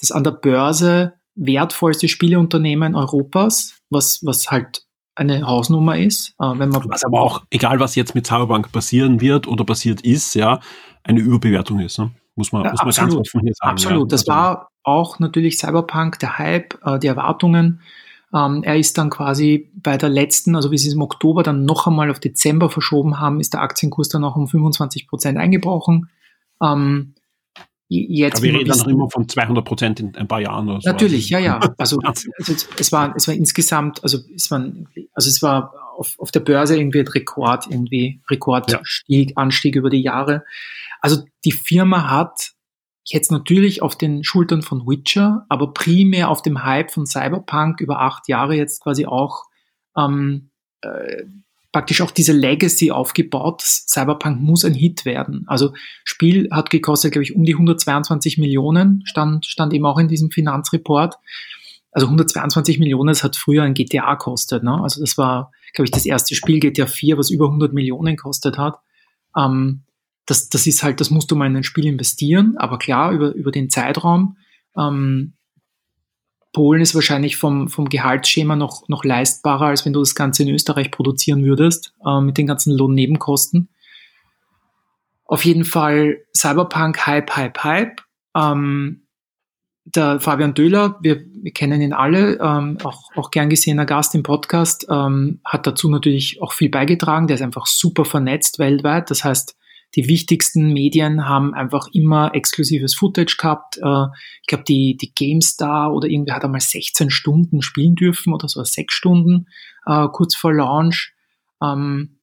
[0.00, 6.34] das an der Börse wertvollste Spieleunternehmen Europas, was, was halt eine Hausnummer ist.
[6.38, 10.00] Äh, wenn man Was aber auch, egal was jetzt mit Cyberpunk passieren wird oder passiert
[10.02, 10.60] ist, ja,
[11.04, 11.98] eine Überbewertung ist.
[11.98, 12.10] Ne?
[12.34, 13.26] Muss man, Ja, muss man ganz absolut.
[13.28, 13.70] offen hier sagen.
[13.72, 14.02] Absolut.
[14.10, 14.16] ja.
[14.16, 17.80] Das war auch natürlich Cyberpunk, der Hype, äh, die Erwartungen.
[18.34, 21.64] Ähm, er ist dann quasi bei der letzten, also wie sie es im Oktober dann
[21.64, 26.08] noch einmal auf Dezember verschoben haben, ist der Aktienkurs dann auch um 25 Prozent eingebrochen.
[26.62, 27.14] Ähm,
[28.00, 30.88] jetzt Aber wir reden noch immer von 200 Prozent in ein paar Jahren oder so.
[30.88, 31.60] Natürlich, ja, ja.
[31.78, 32.32] Also, Wahnsinn.
[32.38, 34.64] also es war, es war insgesamt, also es war,
[35.14, 40.02] also es war auf, auf der Börse irgendwie ein Rekord, irgendwie Rekordstieg, Anstieg über die
[40.02, 40.44] Jahre.
[41.00, 42.52] Also die Firma hat
[43.04, 48.00] jetzt natürlich auf den Schultern von Witcher, aber primär auf dem Hype von Cyberpunk über
[48.00, 49.44] acht Jahre jetzt quasi auch
[49.96, 50.50] ähm,
[50.82, 51.24] äh,
[51.72, 53.62] praktisch auch diese Legacy aufgebaut.
[53.62, 55.44] Cyberpunk muss ein Hit werden.
[55.46, 55.72] Also
[56.04, 60.30] Spiel hat gekostet, glaube ich, um die 122 Millionen, stand, stand eben auch in diesem
[60.30, 61.16] Finanzreport.
[61.90, 64.62] Also 122 Millionen, das hat früher ein GTA kostet.
[64.62, 64.80] Ne?
[64.82, 68.58] Also das war, glaube ich, das erste Spiel GTA 4, was über 100 Millionen kostet
[68.58, 68.78] hat.
[69.36, 69.82] Ähm,
[70.26, 73.32] das, das ist halt, das musst du mal in ein Spiel investieren, aber klar, über,
[73.32, 74.36] über den Zeitraum.
[74.76, 75.34] Ähm,
[76.52, 80.50] Polen ist wahrscheinlich vom, vom Gehaltsschema noch, noch leistbarer, als wenn du das Ganze in
[80.50, 83.68] Österreich produzieren würdest, äh, mit den ganzen Lohnnebenkosten.
[85.24, 88.02] Auf jeden Fall Cyberpunk, Hype, Hype, Hype.
[88.36, 89.02] Ähm,
[89.84, 94.22] der Fabian Döhler, wir, wir kennen ihn alle, ähm, auch, auch gern gesehener Gast im
[94.22, 97.26] Podcast, ähm, hat dazu natürlich auch viel beigetragen.
[97.26, 99.10] Der ist einfach super vernetzt weltweit.
[99.10, 99.56] Das heißt,
[99.94, 103.78] die wichtigsten Medien haben einfach immer exklusives Footage gehabt.
[103.78, 104.06] Äh,
[104.40, 108.62] ich glaube, die, die GameStar oder irgendwer hat einmal 16 Stunden spielen dürfen oder so
[108.64, 109.46] sechs Stunden
[109.86, 111.12] äh, kurz vor Launch.
[111.62, 112.18] Ähm,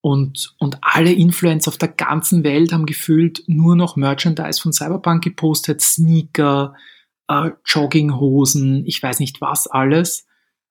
[0.00, 5.22] und, und alle Influencer auf der ganzen Welt haben gefühlt nur noch Merchandise von Cyberpunk
[5.22, 6.74] gepostet, Sneaker,
[7.28, 10.26] äh, Jogginghosen, ich weiß nicht was alles.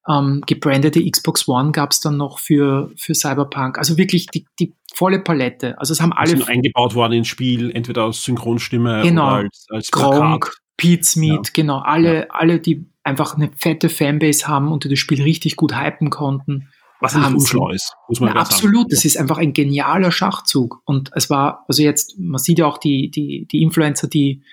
[0.09, 3.77] Ähm, gebrandete Xbox One gab es dann noch für, für Cyberpunk.
[3.77, 5.77] Also wirklich die, die volle Palette.
[5.79, 9.27] Also es haben alle sind eingebaut worden ins Spiel, entweder als Synchronstimme Genau.
[9.27, 9.91] oder als, als.
[9.91, 11.51] Gronk, Pete Smith, Ja.
[11.53, 15.75] genau, alle, alle, die einfach eine fette Fanbase haben und die das Spiel richtig gut
[15.75, 16.67] hypen konnten.
[16.99, 18.89] Was nicht unschlau ist, muss man Ja, ja absolut, sagen.
[18.91, 20.81] das ist einfach ein genialer Schachzug.
[20.85, 24.43] Und es war, also jetzt, man sieht ja auch die, die, die Influencer, die,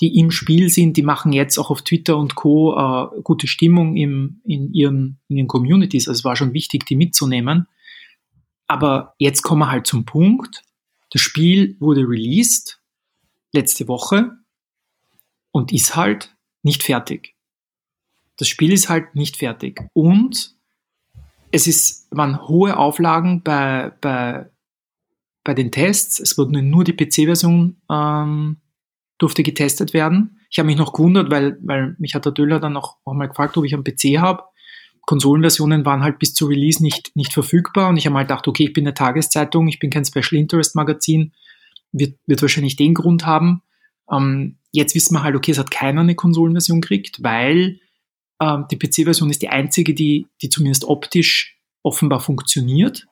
[0.00, 2.76] die im Spiel sind, die machen jetzt auch auf Twitter und Co.
[2.76, 6.08] Äh, gute Stimmung im, in, ihren, in ihren Communities.
[6.08, 7.66] Also es war schon wichtig, die mitzunehmen.
[8.68, 10.62] Aber jetzt kommen wir halt zum Punkt.
[11.10, 12.80] Das Spiel wurde released
[13.52, 14.32] letzte Woche
[15.50, 17.34] und ist halt nicht fertig.
[18.36, 19.82] das Spiel ist halt nicht fertig.
[19.94, 20.54] Und
[21.50, 24.48] es ist, waren hohe Auflagen bei, bei,
[25.44, 26.20] bei den Tests.
[26.20, 28.58] Es wurde nur die PC-Version ähm,
[29.18, 30.40] durfte getestet werden.
[30.50, 33.26] Ich habe mich noch gewundert, weil, weil mich hat der Döller dann auch, auch mal
[33.26, 34.44] gefragt, ob ich einen PC habe.
[35.06, 38.64] Konsolenversionen waren halt bis zu Release nicht, nicht verfügbar und ich habe mal gedacht, okay,
[38.64, 41.32] ich bin eine Tageszeitung, ich bin kein Special Interest Magazin,
[41.92, 43.62] wird, wird wahrscheinlich den Grund haben.
[44.10, 47.80] Ähm, jetzt wissen wir halt, okay, es hat keiner eine Konsolenversion gekriegt, weil
[48.40, 53.06] ähm, die PC-Version ist die einzige, die, die zumindest optisch offenbar funktioniert,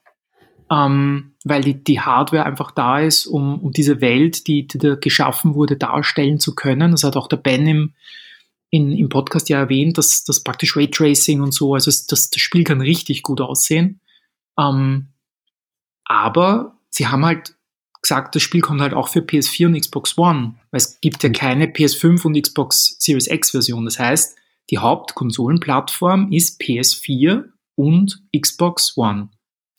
[0.70, 4.96] ähm, weil die, die Hardware einfach da ist, um, um diese Welt, die, die da
[4.96, 6.90] geschaffen wurde, darstellen zu können.
[6.90, 7.92] Das hat auch der Ben im,
[8.70, 12.64] in, im Podcast ja erwähnt, dass das praktisch Raytracing und so, also das, das Spiel
[12.64, 14.00] kann richtig gut aussehen.
[14.58, 15.08] Ähm,
[16.04, 17.54] aber sie haben halt
[18.02, 21.30] gesagt, das Spiel kommt halt auch für PS4 und Xbox One, weil es gibt ja
[21.30, 23.84] keine PS5 und Xbox Series X Version.
[23.84, 24.36] Das heißt,
[24.70, 27.44] die Hauptkonsolenplattform ist PS4
[27.76, 29.28] und Xbox One.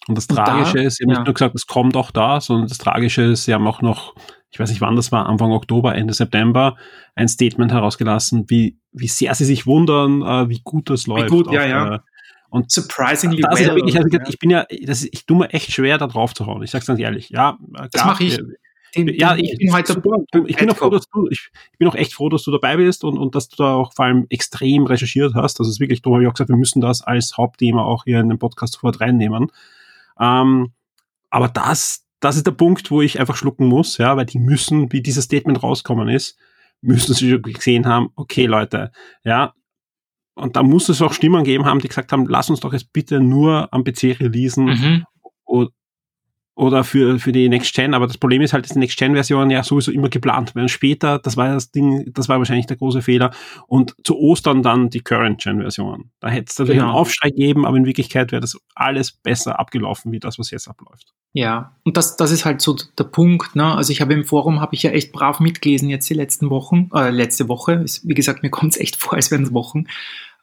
[0.07, 1.19] Und das Tragische da, ist, ihr habt ja.
[1.19, 4.15] nicht nur gesagt, es kommt auch da, sondern das Tragische ist, sie haben auch noch,
[4.51, 6.77] ich weiß nicht wann das war, Anfang Oktober, Ende September,
[7.15, 11.31] ein Statement herausgelassen, wie, wie sehr sie sich wundern, äh, wie gut das läuft.
[11.31, 12.03] Wie gut, ja, ja.
[12.49, 13.75] Und surprisingly das well.
[13.75, 16.63] Wirklich, also, ich bin ja, das, ich tue mir echt schwer, da drauf zu hauen.
[16.63, 17.29] Ich sag's ganz ehrlich.
[17.29, 17.57] Ja,
[17.91, 18.39] das mache ich.
[18.95, 20.17] Den, ja, den, ich, bin heute super.
[20.45, 22.77] ich bin auch froh, dass du, ich, ich, bin auch echt froh, dass du dabei
[22.77, 25.59] bist und, und dass du da auch vor allem extrem recherchiert hast.
[25.59, 28.21] Das ist wirklich, darum habe ich auch gesagt, wir müssen das als Hauptthema auch hier
[28.21, 29.51] in den Podcast sofort reinnehmen.
[30.19, 30.73] Ähm,
[31.29, 34.91] aber das, das ist der Punkt, wo ich einfach schlucken muss, ja, weil die müssen,
[34.91, 36.37] wie dieses Statement rauskommen ist,
[36.81, 38.91] müssen sie gesehen haben, okay, Leute,
[39.23, 39.53] ja,
[40.35, 42.93] und da muss es auch Stimmen geben haben, die gesagt haben, lass uns doch jetzt
[42.93, 45.05] bitte nur am PC releasen mhm
[46.57, 47.93] oder für, für die Next Gen.
[47.93, 50.69] Aber das Problem ist halt, dass die Next Gen Version ja sowieso immer geplant werden.
[50.69, 53.31] Später, das war das Ding, das war wahrscheinlich der große Fehler.
[53.67, 56.09] Und zu Ostern dann die Current Gen Version.
[56.19, 56.89] Da hätte es natürlich genau.
[56.89, 60.67] einen Aufschrei gegeben, aber in Wirklichkeit wäre das alles besser abgelaufen, wie das, was jetzt
[60.67, 61.13] abläuft.
[61.33, 63.55] Ja, und das, das ist halt so der Punkt.
[63.55, 63.75] Ne?
[63.75, 66.89] Also ich habe im Forum, habe ich ja echt brav mitgelesen jetzt die letzten Wochen,
[66.95, 67.73] äh, letzte Woche.
[67.73, 69.85] Ist, wie gesagt, mir kommt es echt vor, als wären es Wochen.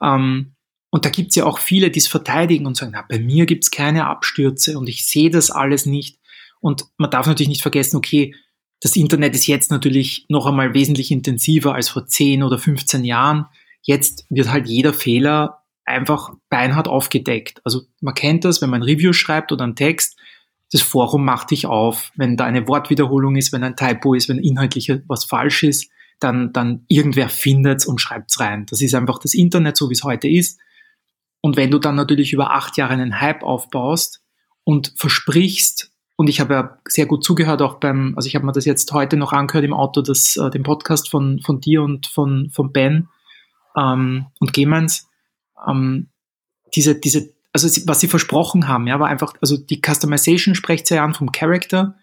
[0.00, 0.53] Ähm,
[0.94, 3.46] und da gibt es ja auch viele, die es verteidigen und sagen, na, bei mir
[3.46, 6.20] gibt es keine Abstürze und ich sehe das alles nicht.
[6.60, 8.32] Und man darf natürlich nicht vergessen, okay,
[8.80, 13.46] das Internet ist jetzt natürlich noch einmal wesentlich intensiver als vor 10 oder 15 Jahren.
[13.82, 17.60] Jetzt wird halt jeder Fehler einfach beinhart aufgedeckt.
[17.64, 20.16] Also man kennt das, wenn man ein Review schreibt oder einen Text,
[20.70, 22.12] das Forum macht dich auf.
[22.14, 26.52] Wenn da eine Wortwiederholung ist, wenn ein Typo ist, wenn inhaltlich was falsch ist, dann,
[26.52, 28.64] dann irgendwer findet's und schreibt's rein.
[28.70, 30.60] Das ist einfach das Internet, so wie es heute ist.
[31.44, 34.22] Und wenn du dann natürlich über acht Jahre einen Hype aufbaust
[34.64, 38.52] und versprichst, und ich habe ja sehr gut zugehört auch beim, also ich habe mir
[38.52, 42.06] das jetzt heute noch angehört im Auto, das, äh, den Podcast von, von dir und
[42.06, 43.10] von, von Ben
[43.76, 45.06] ähm, und Gemens,
[45.68, 46.08] ähm,
[46.74, 51.02] diese, diese, also was sie versprochen haben, ja, war einfach, also die Customization spricht sehr
[51.02, 51.94] an vom Character.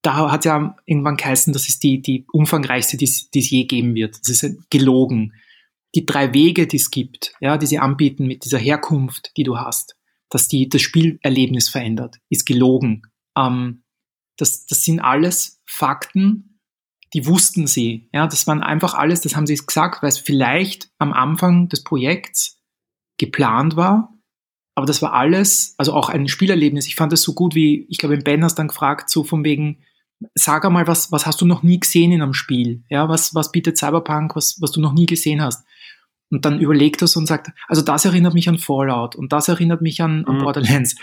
[0.00, 4.18] Da hat ja irgendwann geheißen, das ist die, die umfangreichste, die es je geben wird.
[4.18, 5.34] Das ist gelogen
[5.94, 9.58] die drei Wege, die es gibt, ja, die sie anbieten mit dieser Herkunft, die du
[9.58, 9.96] hast,
[10.30, 13.02] dass die das Spielerlebnis verändert, ist gelogen.
[13.36, 13.84] Ähm,
[14.36, 16.60] das, das sind alles Fakten,
[17.14, 18.08] die wussten sie.
[18.12, 21.82] Ja, das waren einfach alles, das haben sie gesagt, weil es vielleicht am Anfang des
[21.82, 22.60] Projekts
[23.16, 24.12] geplant war,
[24.78, 26.86] aber das war alles, also auch ein Spielerlebnis.
[26.86, 29.78] Ich fand das so gut, wie, ich glaube, Ben hast dann gefragt, so von wegen,
[30.34, 32.84] sag einmal, was, was hast du noch nie gesehen in einem Spiel?
[32.88, 35.64] Ja, was, was bietet Cyberpunk, was, was du noch nie gesehen hast?
[36.30, 39.80] Und dann überlegt er und sagt, also das erinnert mich an Fallout und das erinnert
[39.80, 40.40] mich an, an mhm.
[40.40, 40.96] Borderlands.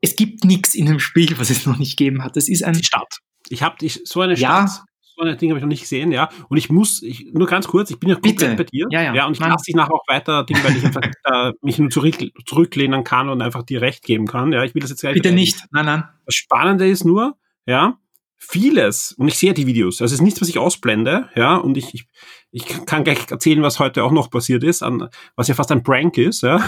[0.00, 2.36] Es gibt nichts in dem Spiel, was es noch nicht gegeben hat.
[2.36, 3.20] Das ist ein Die Stadt.
[3.48, 4.84] Ich habe so eine Stadt, ja.
[5.16, 6.28] so ein Ding habe ich noch nicht gesehen, ja.
[6.48, 8.86] Und ich muss, ich, nur ganz kurz, ich bin ja komplett bei dir.
[8.90, 9.14] Ja, ja.
[9.14, 11.90] ja und ich lasse dich nachher auch weiter, Ding, weil ich einfach äh, mich nur
[11.90, 14.52] zurück, zurücklehnen kann und einfach dir recht geben kann.
[14.52, 15.14] Ja, ich will das jetzt gleich.
[15.14, 15.64] Bitte nicht.
[15.70, 16.04] Nein, nein.
[16.26, 17.98] Das Spannende ist nur, ja,
[18.36, 21.76] vieles, und ich sehe die Videos, also es ist nichts, was ich ausblende, ja, und
[21.76, 22.06] ich, ich,
[22.50, 25.82] ich kann gleich erzählen, was heute auch noch passiert ist, an, was ja fast ein
[25.82, 26.62] Prank ist, ja.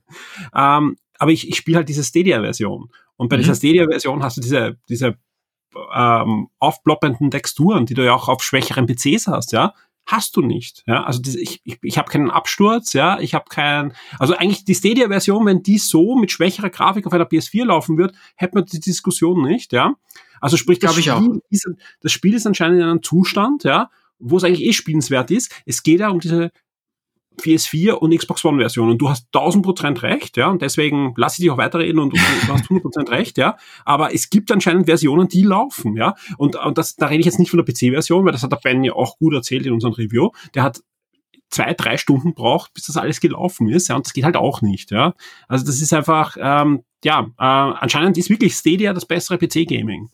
[0.54, 2.90] ähm, aber ich, ich spiele halt diese Stadia-Version.
[3.16, 3.40] Und bei mhm.
[3.40, 5.18] dieser Stadia-Version hast du diese, diese
[5.94, 9.74] ähm, aufploppenden Texturen, die du ja auch auf schwächeren PCs hast, ja
[10.08, 10.82] hast du nicht.
[10.86, 14.64] Ja, also diese, ich, ich, ich habe keinen Absturz, ja, ich habe keinen, also eigentlich
[14.64, 18.64] die Stadia-Version, wenn die so mit schwächerer Grafik auf einer PS4 laufen wird, hätte man
[18.64, 19.94] die Diskussion nicht, ja.
[20.40, 21.68] Also sprich, das, Spiel ist,
[22.00, 25.52] das Spiel ist anscheinend in einem Zustand, ja, wo es eigentlich eh spielenswert ist.
[25.66, 26.52] Es geht ja um diese
[27.40, 31.36] PS4 und Xbox One Version und du hast 1000 Prozent recht, ja, und deswegen lasse
[31.36, 34.86] ich dich auch weiterreden und du, hast 100 Prozent recht, ja, aber es gibt anscheinend
[34.86, 38.24] Versionen, die laufen, ja, und, und das, da rede ich jetzt nicht von der PC-Version,
[38.24, 40.80] weil das hat der Ben ja auch gut erzählt in unserem Review, der hat
[41.50, 43.88] zwei, drei Stunden braucht, bis das alles gelaufen ist.
[43.88, 44.90] Ja, und das geht halt auch nicht.
[44.90, 45.14] Ja,
[45.48, 50.10] also das ist einfach, ähm, ja, äh, anscheinend ist wirklich Stadia das bessere PC-Gaming.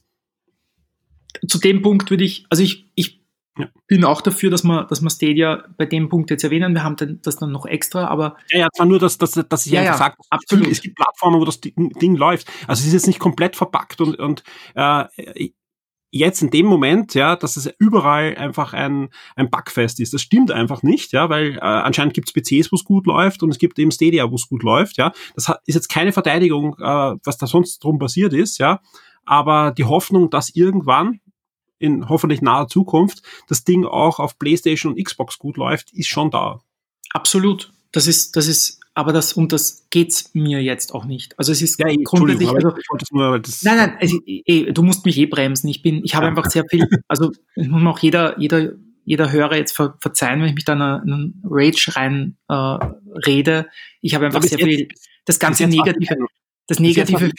[1.49, 3.24] Zu dem Punkt würde ich, also ich, ich
[3.59, 3.69] ja.
[3.87, 6.75] bin auch dafür, dass man, dass man Stadia bei dem Punkt jetzt erwähnen.
[6.75, 8.37] Wir haben das dann noch extra, aber.
[8.51, 10.67] Ja, ja, zwar nur, dass, dass, dass ich ja, einfach ja, sage, absolut.
[10.69, 12.49] es gibt Plattformen, wo das Ding läuft.
[12.67, 14.43] Also es ist jetzt nicht komplett verpackt und, und
[14.75, 15.51] äh,
[16.15, 20.15] jetzt in dem Moment, ja, dass es überall einfach ein, ein Bugfest ist.
[20.15, 23.43] Das stimmt einfach nicht, ja, weil äh, anscheinend gibt es PCs, wo es gut läuft
[23.43, 25.13] und es gibt eben Stadia, wo es gut läuft, ja.
[25.35, 28.81] Das hat, ist jetzt keine Verteidigung, äh, was da sonst drum passiert ist, ja.
[29.27, 31.21] Aber die Hoffnung, dass irgendwann
[31.79, 36.31] in hoffentlich naher Zukunft das Ding auch auf PlayStation und Xbox gut läuft, ist schon
[36.31, 36.61] da.
[37.13, 37.73] Absolut.
[37.93, 41.37] Das ist, das ist aber das, um das geht's mir jetzt auch nicht.
[41.39, 42.49] Also es ist ja, grundsätzlich.
[42.49, 42.73] Also,
[43.11, 45.69] nur, nein, nein, also, eh, du musst mich eh bremsen.
[45.69, 46.31] Ich bin, ich habe ja.
[46.31, 48.73] einfach sehr viel, also muss mir auch jeder, jeder,
[49.05, 52.55] jeder Hörer jetzt ver, verzeihen, wenn ich mich da in einen Rage rein äh,
[53.27, 53.69] rede.
[54.01, 54.89] Ich habe einfach sehr viel,
[55.25, 56.17] das ganze Negative,
[56.69, 57.31] das Negative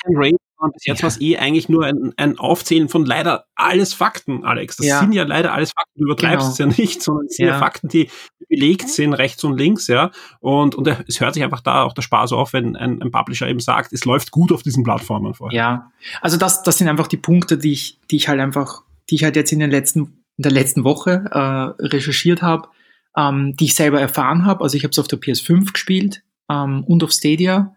[0.73, 1.03] bis jetzt ja.
[1.03, 4.77] war es eh eigentlich nur ein, ein, Aufzählen von leider alles Fakten, Alex.
[4.77, 4.99] Das ja.
[4.99, 5.99] sind ja leider alles Fakten.
[5.99, 6.69] Du übertreibst genau.
[6.69, 7.59] es ja nicht, sondern es sind ja.
[7.59, 8.09] Fakten, die
[8.47, 10.11] belegt sind, rechts und links, ja.
[10.39, 13.47] Und, und es hört sich einfach da auch der Spaß auf, wenn ein, ein Publisher
[13.47, 15.57] eben sagt, es läuft gut auf diesen Plattformen vorher.
[15.57, 15.91] Ja,
[16.21, 19.23] also das, das sind einfach die Punkte, die ich, die ich halt einfach, die ich
[19.23, 22.69] halt jetzt in den letzten, in der letzten Woche äh, recherchiert habe,
[23.17, 24.63] ähm, die ich selber erfahren habe.
[24.63, 27.74] Also ich habe es auf der PS5 gespielt ähm, und auf Stadia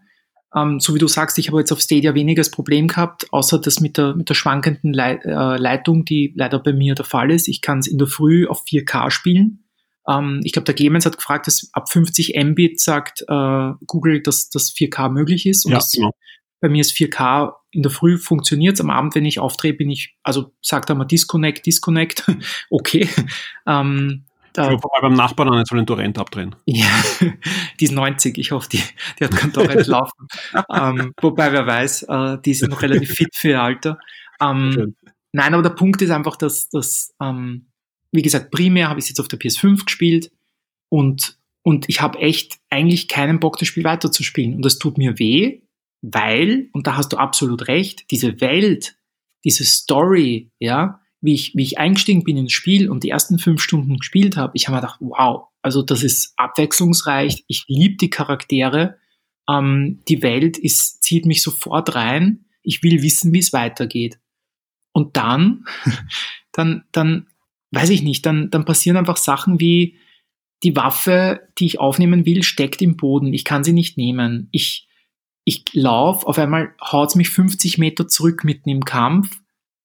[0.54, 3.60] ähm, so wie du sagst, ich habe jetzt auf Stadia weniger das Problem gehabt, außer
[3.60, 7.30] das mit der, mit der schwankenden Leit äh, Leitung, die leider bei mir der Fall
[7.30, 7.48] ist.
[7.48, 9.64] Ich kann es in der Früh auf 4K spielen.
[10.08, 14.48] Ähm, ich glaube, der Clemens hat gefragt, dass ab 50 Mbit sagt äh, Google, dass
[14.48, 15.66] das 4K möglich ist.
[15.66, 16.12] Und ja, das, genau.
[16.60, 20.16] bei mir ist 4K in der Früh funktioniert Am Abend, wenn ich aufdrehe, bin ich,
[20.22, 22.24] also sagt er mal Disconnect, Disconnect.
[22.70, 23.08] okay.
[23.66, 24.24] Ähm,
[24.58, 26.56] da, ich wobei beim Nachbarn nicht so den Torrent abdrehen.
[26.66, 26.90] Ja,
[27.80, 28.82] die ist 90, ich hoffe, die,
[29.18, 30.26] die hat kein Torrent laufen.
[30.72, 33.98] ähm, wobei, wer weiß, äh, die ist noch relativ fit für ihr Alter.
[34.40, 34.96] Ähm,
[35.32, 37.68] nein, aber der Punkt ist einfach, dass, dass ähm,
[38.12, 40.32] wie gesagt, primär habe ich es jetzt auf der PS5 gespielt
[40.88, 44.54] und, und ich habe echt eigentlich keinen Bock, das Spiel weiterzuspielen.
[44.54, 45.60] Und das tut mir weh,
[46.00, 48.96] weil, und da hast du absolut recht, diese Welt,
[49.44, 53.60] diese Story, ja, wie ich, wie ich eingestiegen bin ins Spiel und die ersten fünf
[53.60, 58.10] Stunden gespielt habe, ich habe mir gedacht, wow, also das ist abwechslungsreich, ich liebe die
[58.10, 58.98] Charaktere,
[59.48, 64.18] ähm, die Welt ist, zieht mich sofort rein, ich will wissen, wie es weitergeht.
[64.92, 65.64] Und dann,
[66.52, 67.26] dann, dann,
[67.72, 69.96] weiß ich nicht, dann, dann passieren einfach Sachen wie,
[70.62, 74.48] die Waffe, die ich aufnehmen will, steckt im Boden, ich kann sie nicht nehmen.
[74.50, 74.88] Ich,
[75.44, 79.38] ich laufe, auf einmal haut es mich 50 Meter zurück mitten im Kampf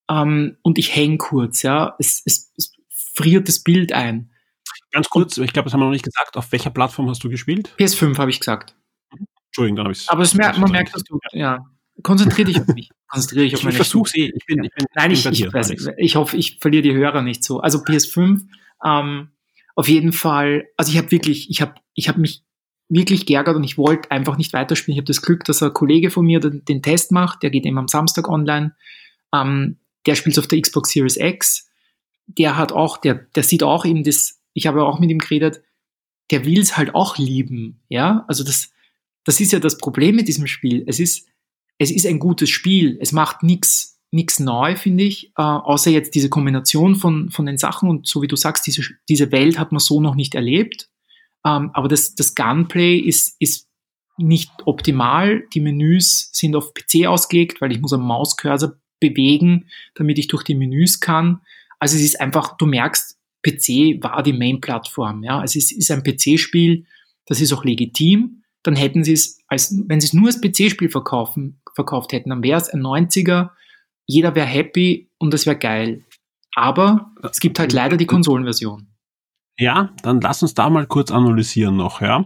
[0.10, 1.96] ähm, und ich hänge kurz, ja.
[2.00, 4.32] Es, es, es friert das Bild ein.
[4.92, 6.38] Ganz kurz, ich glaube, das haben wir noch nicht gesagt.
[6.38, 7.74] Auf welcher Plattform hast du gespielt?
[7.80, 8.76] PS5 habe ich gesagt.
[9.48, 10.10] Entschuldigung, dann habe ich es.
[10.10, 11.66] Aber es mer man merkt, dass du, ja.
[12.02, 12.90] Konzentriere dich auf mich.
[13.08, 14.32] Konzentriere dich auf meine Ich versuche eh.
[14.36, 17.22] Ich bin, ich bin, Nein, ich, ich, ich, weiß, ich hoffe, ich verliere die Hörer
[17.22, 17.60] nicht so.
[17.60, 18.42] Also PS5,
[18.84, 19.30] ähm,
[19.76, 22.44] auf jeden Fall, also ich habe wirklich, ich habe ich hab mich
[22.90, 24.96] wirklich geärgert und ich wollte einfach nicht weiterspielen.
[24.96, 27.66] Ich habe das Glück, dass ein Kollege von mir den, den, Test macht, der geht
[27.66, 28.76] eben am Samstag online.
[29.34, 31.70] Ähm, der spielt auf der Xbox Series X,
[32.28, 35.62] der hat auch, der, der sieht auch eben das, ich habe auch mit ihm geredet,
[36.32, 38.72] der will es halt auch lieben, ja, also das,
[39.24, 40.84] das ist ja das Problem mit diesem Spiel.
[40.88, 41.28] Es ist,
[41.78, 46.14] es ist ein gutes Spiel, es macht nichts nichts neu, finde ich, äh, außer jetzt
[46.14, 49.72] diese Kombination von, von den Sachen und so wie du sagst, diese, diese Welt hat
[49.72, 50.88] man so noch nicht erlebt.
[51.44, 53.68] Ähm, aber das, das Gunplay ist, ist
[54.18, 55.44] nicht optimal.
[55.56, 58.74] Die Menüs sind auf PC ausgelegt, weil ich muss am Mauscursor
[59.10, 61.42] bewegen, damit ich durch die Menüs kann.
[61.80, 65.24] Also es ist einfach, du merkst, PC war die Main-Plattform.
[65.24, 65.40] Ja?
[65.40, 66.86] Also es ist ein PC-Spiel,
[67.26, 68.44] das ist auch legitim.
[68.64, 72.44] Dann hätten sie es, als, wenn sie es nur als PC-Spiel verkaufen, verkauft hätten, dann
[72.44, 73.50] wäre es ein 90er,
[74.06, 76.04] jeder wäre happy und das wäre geil.
[76.56, 78.88] Aber es gibt halt leider die Konsolenversion.
[79.58, 82.26] Ja, dann lass uns da mal kurz analysieren noch, ja.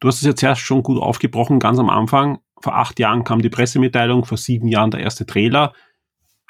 [0.00, 2.38] Du hast es jetzt erst schon gut aufgebrochen, ganz am Anfang.
[2.60, 5.72] Vor acht Jahren kam die Pressemitteilung, vor sieben Jahren der erste Trailer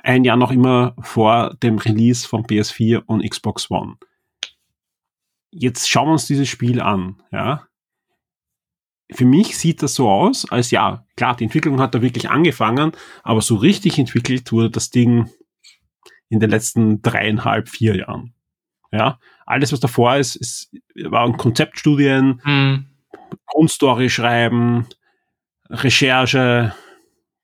[0.06, 3.96] ein Jahr noch immer vor dem Release von PS4 und Xbox One.
[5.50, 7.66] Jetzt schauen wir uns dieses Spiel an, ja.
[9.12, 12.92] Für mich sieht das so aus, als ja, klar, die Entwicklung hat da wirklich angefangen,
[13.22, 15.30] aber so richtig entwickelt wurde das Ding
[16.28, 18.34] in den letzten dreieinhalb, vier Jahren.
[18.92, 22.86] Ja, alles, was davor ist, ist waren Konzeptstudien, mhm.
[23.46, 24.86] Grundstory schreiben,
[25.68, 26.74] Recherche,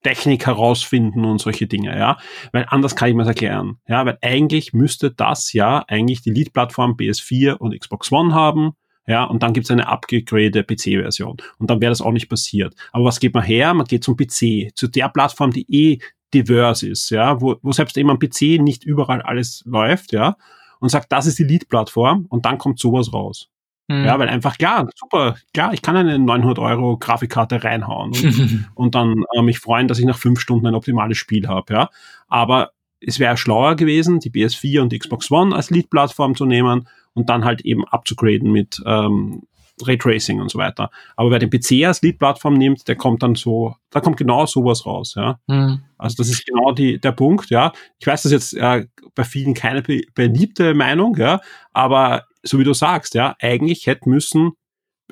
[0.03, 2.19] Technik herausfinden und solche Dinge, ja.
[2.53, 3.79] Weil anders kann ich mir das erklären.
[3.89, 8.73] Ja, weil eigentlich müsste das ja eigentlich die Lead-Plattform PS4 und Xbox One haben.
[9.07, 11.37] ja, und dann gibt's eine abgegradete PC-Version.
[11.59, 12.75] Und dann wäre das auch nicht passiert.
[12.93, 13.75] Aber was geht man her?
[13.75, 15.99] Man geht zum PC, zu der Plattform, die eh
[16.33, 20.37] divers ist, ja, wo, wo selbst eben am PC nicht überall alles läuft, ja,
[20.81, 23.49] und sagt, das ist die Lead-Plattform und dann kommt sowas raus.
[23.93, 24.05] Mhm.
[24.07, 28.95] Ja, weil einfach klar, super, klar, ich kann eine 900 Euro Grafikkarte reinhauen und, und
[28.95, 31.91] dann äh, mich freuen, dass ich nach fünf Stunden ein optimales Spiel habe, ja.
[32.29, 32.71] Aber
[33.01, 37.29] es wäre schlauer gewesen, die PS4 und die Xbox One als Lead-Plattform zu nehmen und
[37.29, 39.43] dann halt eben abzugraden mit ähm,
[39.87, 40.91] Raytracing und so weiter.
[41.17, 44.87] Aber wer den PC als Lead-Plattform nimmt, der kommt dann so, da kommt genau sowas
[44.87, 45.39] raus, ja.
[45.47, 45.83] Mhm.
[45.99, 47.73] Also das ist genau die, der Punkt, ja.
[47.99, 51.41] Ich weiß, das ist jetzt äh, bei vielen keine be beliebte Meinung, ja,
[51.73, 54.53] aber so wie du sagst, ja, eigentlich hätte müssen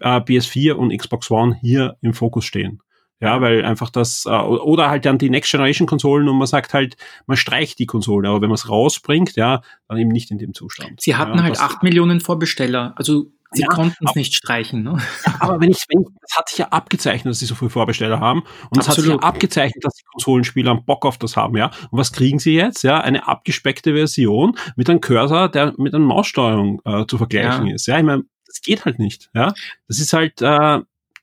[0.00, 2.82] äh, PS4 und Xbox One hier im Fokus stehen.
[3.22, 6.72] Ja, weil einfach das, äh, oder halt dann die Next Generation Konsolen und man sagt
[6.72, 6.96] halt,
[7.26, 10.54] man streicht die Konsole, aber wenn man es rausbringt, ja, dann eben nicht in dem
[10.54, 11.02] Zustand.
[11.02, 14.82] Sie hatten ja, halt acht Millionen Vorbesteller, also sie ja, konnten es nicht streichen.
[14.82, 14.98] Ne?
[15.26, 17.70] Ja, aber wenn ich, wenn ich, das hat sich ja abgezeichnet, dass sie so viele
[17.70, 21.56] Vorbesteller haben und es hat sich ja abgezeichnet, dass die Konsolenspieler Bock auf das haben,
[21.56, 21.70] ja.
[21.90, 22.82] Und was kriegen sie jetzt?
[22.82, 27.86] Ja, eine abgespeckte Version mit einem Cursor, der mit einer Maussteuerung äh, zu vergleichen ist.
[27.86, 29.30] Ja, ich meine, das geht halt nicht.
[29.34, 29.52] Ja,
[29.88, 30.80] das ist halt äh,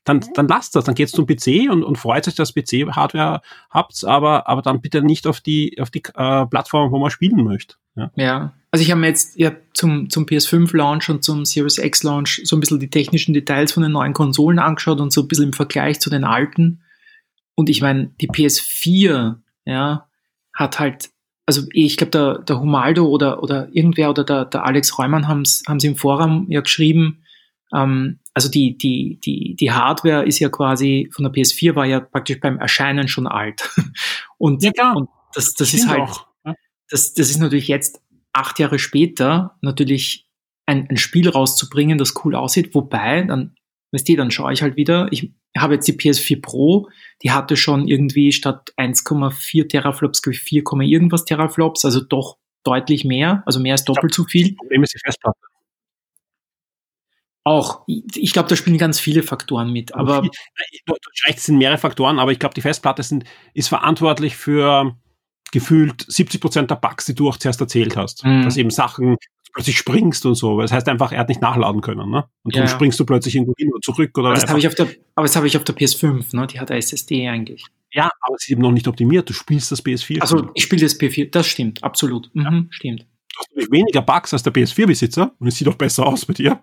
[0.08, 4.04] dann, dann lasst das, dann geht's zum PC und, und freut sich, dass PC-Hardware habt,
[4.04, 7.76] aber, aber dann bitte nicht auf die, auf die äh, Plattform, wo man spielen möchte.
[7.94, 8.52] Ja, ja.
[8.70, 12.60] also ich habe mir jetzt ja, zum, zum PS5-Launch und zum Series X-Launch so ein
[12.60, 16.00] bisschen die technischen Details von den neuen Konsolen angeschaut und so ein bisschen im Vergleich
[16.00, 16.82] zu den alten.
[17.54, 19.36] Und ich meine, die PS4,
[19.66, 20.06] ja,
[20.54, 21.10] hat halt,
[21.44, 25.42] also ich glaube, der, der Humaldo oder, oder irgendwer oder der, der Alex Reumann haben
[25.42, 27.24] es im Forum ja geschrieben,
[27.74, 31.98] ähm, also die, die, die, die Hardware ist ja quasi von der PS4 war ja
[31.98, 33.68] praktisch beim Erscheinen schon alt.
[34.38, 34.96] Und, ja, klar.
[34.96, 36.28] und das, das ist halt, auch,
[36.88, 38.00] das, das ist natürlich jetzt
[38.32, 40.28] acht Jahre später natürlich
[40.66, 42.76] ein, ein Spiel rauszubringen, das cool aussieht.
[42.76, 43.56] Wobei, dann,
[43.90, 46.88] weißt du, dann schaue ich halt wieder, ich habe jetzt die PS4 Pro,
[47.24, 53.58] die hatte schon irgendwie statt 1,4 Teraflops, 4, irgendwas Teraflops, also doch deutlich mehr, also
[53.58, 54.50] mehr als doppelt so viel.
[54.50, 55.40] Das Problem ist die Festplatte.
[57.48, 57.80] Auch.
[57.86, 59.94] Ich glaube, da spielen ganz viele Faktoren mit.
[59.94, 60.28] Aber
[61.14, 63.24] Vielleicht sind mehrere Faktoren, aber ich glaube, die Festplatte sind,
[63.54, 64.94] ist verantwortlich für
[65.50, 68.22] gefühlt 70 Prozent der Bugs, die du auch zuerst erzählt hast.
[68.22, 68.42] Mhm.
[68.42, 69.16] Dass eben Sachen
[69.54, 70.60] plötzlich springst und so.
[70.60, 72.10] Das heißt einfach, er hat nicht nachladen können.
[72.10, 72.26] Ne?
[72.42, 72.68] Und dann ja.
[72.68, 74.18] springst du plötzlich irgendwo hin oder zurück.
[74.18, 76.46] Oder aber das habe ich auf der, aber das habe ich auf der PS5, ne?
[76.48, 77.64] Die hat eine SSD eigentlich.
[77.90, 79.26] Ja, aber sie ist eben noch nicht optimiert.
[79.26, 80.20] Du spielst das PS4.
[80.20, 82.28] Also ich spiele das PS4, das stimmt, absolut.
[82.34, 82.64] Mhm, ja.
[82.68, 83.06] Stimmt.
[83.32, 86.60] Du hast weniger Bugs als der PS4-Besitzer und es sieht auch besser aus bei dir.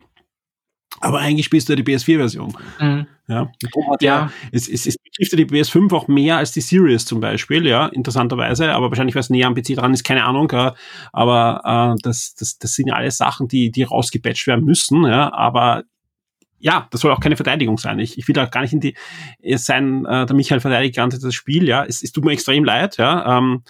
[1.02, 2.58] Aber eigentlich spielst du ja die PS4-Version.
[2.80, 3.08] Mhm.
[3.28, 3.98] Ja, ja.
[4.02, 4.32] ja.
[4.52, 7.88] Es, es, es betrifft ja die PS5 auch mehr als die Series zum Beispiel, ja,
[7.88, 10.76] interessanterweise, aber wahrscheinlich, weil es näher am PC dran ist, keine Ahnung, ja.
[11.12, 15.34] aber äh, das, das, das sind ja alles Sachen, die, die rausgepatcht werden müssen, ja,
[15.34, 15.84] aber
[16.60, 18.00] ja, das soll auch keine Verteidigung sein.
[18.00, 18.96] Ich, ich will da gar nicht in die
[19.56, 21.84] sein, äh, der Michael verteidigt ganze das Spiel, ja.
[21.84, 23.38] Es, es tut mir extrem leid, ja.
[23.38, 23.64] Ähm,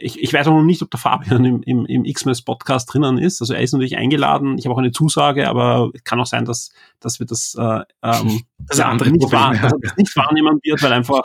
[0.00, 3.40] ich, ich weiß auch noch nicht, ob der Fabian im, im, im X-Mess-Podcast drinnen ist.
[3.40, 4.56] Also er ist natürlich eingeladen.
[4.56, 6.70] Ich habe auch eine Zusage, aber kann auch sein, dass,
[7.00, 9.68] dass wir das, äh, ähm, das andere nicht, wahr, ja.
[9.68, 11.22] das nicht wahrnehmen wird, weil einfach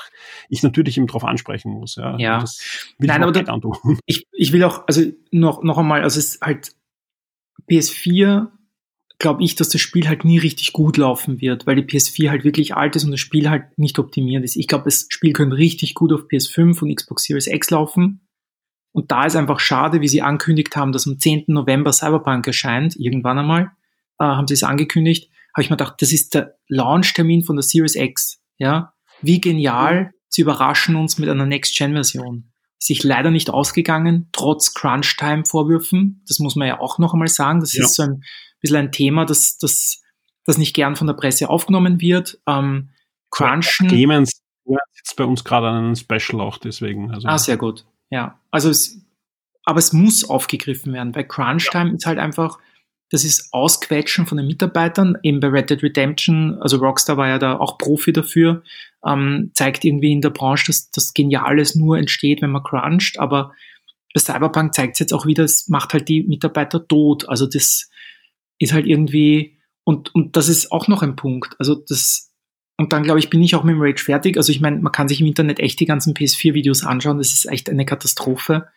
[0.49, 1.95] ich natürlich ihm darauf ansprechen muss.
[1.95, 2.43] Ja, ja.
[2.97, 3.59] Nein, aber da,
[4.07, 6.75] ich, ich will auch, also noch, noch einmal, also es ist halt
[7.69, 8.47] PS4
[9.19, 12.43] glaube ich, dass das Spiel halt nie richtig gut laufen wird, weil die PS4 halt
[12.43, 14.57] wirklich alt ist und das Spiel halt nicht optimiert ist.
[14.57, 18.22] Ich glaube, das Spiel könnte richtig gut auf PS5 und Xbox Series X laufen.
[18.93, 21.45] Und da ist einfach schade, wie sie ankündigt haben, dass am 10.
[21.47, 23.71] November Cyberpunk erscheint, irgendwann einmal,
[24.19, 27.63] äh, haben sie es angekündigt, habe ich mir gedacht, das ist der Launch-Termin von der
[27.63, 28.39] Series X.
[28.57, 32.51] Ja, wie genial, sie überraschen uns mit einer Next-Gen-Version.
[32.77, 36.23] Sich leider nicht ausgegangen, trotz Crunch-Time-Vorwürfen.
[36.27, 37.61] Das muss man ja auch noch einmal sagen.
[37.61, 37.83] Das ja.
[37.83, 38.23] ist so ein
[38.61, 40.01] bisschen ein Thema, das, das,
[40.45, 42.39] das nicht gern von der Presse aufgenommen wird.
[42.47, 42.89] Ähm,
[43.31, 43.87] Crunchen.
[43.87, 44.41] Clemens
[44.91, 47.11] sitzt bei uns gerade an einem Special auch deswegen.
[47.11, 47.27] Also.
[47.27, 47.85] Ah, sehr gut.
[48.13, 49.01] Ja, also es,
[49.65, 51.95] aber es muss aufgegriffen werden, weil Crunch Time ja.
[51.95, 52.59] ist halt einfach,
[53.09, 57.39] das ist Ausquetschen von den Mitarbeitern, eben bei Red Dead Redemption, also Rockstar war ja
[57.39, 58.61] da auch Profi dafür,
[59.03, 63.51] ähm, zeigt irgendwie in der Branche, dass das Geniales nur entsteht, wenn man cruncht, aber
[64.13, 67.89] bei Cyberpunk zeigt es jetzt auch wieder, es macht halt die Mitarbeiter tot, also das
[68.59, 72.31] ist halt irgendwie, und, und das ist auch noch ein Punkt, also das,
[72.77, 74.37] und dann, glaube ich, bin ich auch mit dem Rage fertig.
[74.37, 77.19] Also ich meine, man kann sich im Internet echt die ganzen PS4-Videos anschauen.
[77.19, 78.67] Das ist echt eine Katastrophe.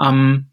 [0.00, 0.48] Ähm,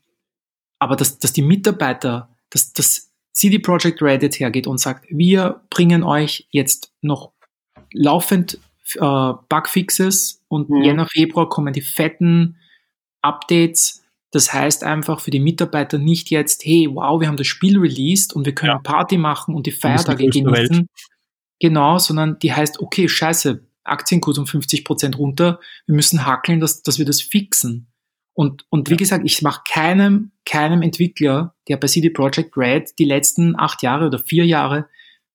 [0.80, 6.04] aber dass, dass die Mitarbeiter, dass, dass CD Projekt Reddit hergeht und sagt, wir bringen
[6.04, 7.34] euch jetzt noch
[7.92, 8.60] laufend
[8.96, 10.84] äh, Bugfixes und mhm.
[10.84, 12.58] Jänner, Februar kommen die fetten
[13.22, 17.80] Updates, Das heißt einfach für die Mitarbeiter nicht jetzt, hey, wow, wir haben das Spiel
[17.80, 18.80] released und wir können ja.
[18.80, 20.88] Party machen und die Feiertage genießen.
[21.60, 26.84] Genau, sondern die heißt, okay, scheiße, Aktienkurs um 50 Prozent runter, wir müssen hackeln, dass,
[26.84, 27.88] dass wir das fixen.
[28.34, 28.98] Und, und wie ja.
[28.98, 34.08] gesagt, ich mache keinem, keinem Entwickler, der bei CD Projekt Red die letzten acht Jahre
[34.08, 34.88] oder vier Jahre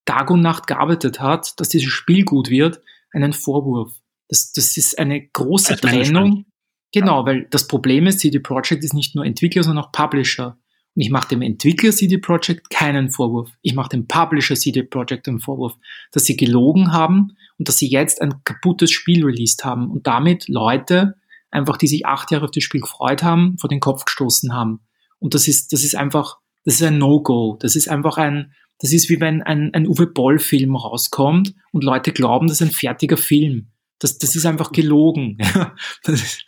[0.05, 2.81] Tag und Nacht gearbeitet hat, dass dieses Spiel gut wird,
[3.13, 3.93] einen Vorwurf.
[4.29, 6.47] Das, das ist eine große Trennung.
[6.93, 10.59] Genau, weil das Problem ist, CD Projekt ist nicht nur Entwickler, sondern auch Publisher.
[10.95, 13.51] Und ich mache dem Entwickler CD Projekt keinen Vorwurf.
[13.63, 15.75] Ich mache dem Publisher CD Projekt einen Vorwurf,
[16.13, 20.49] dass sie gelogen haben und dass sie jetzt ein kaputtes Spiel released haben und damit
[20.49, 21.15] Leute
[21.51, 24.81] einfach, die sich acht Jahre auf das Spiel gefreut haben, vor den Kopf gestoßen haben.
[25.19, 27.57] Und das ist, das ist einfach, das ist ein No-Go.
[27.61, 32.13] Das ist einfach ein, das ist wie wenn ein, ein Uwe Boll-Film rauskommt und Leute
[32.13, 33.69] glauben, das ist ein fertiger Film.
[33.99, 35.39] Das, das ist einfach gelogen.
[36.07, 36.45] ist,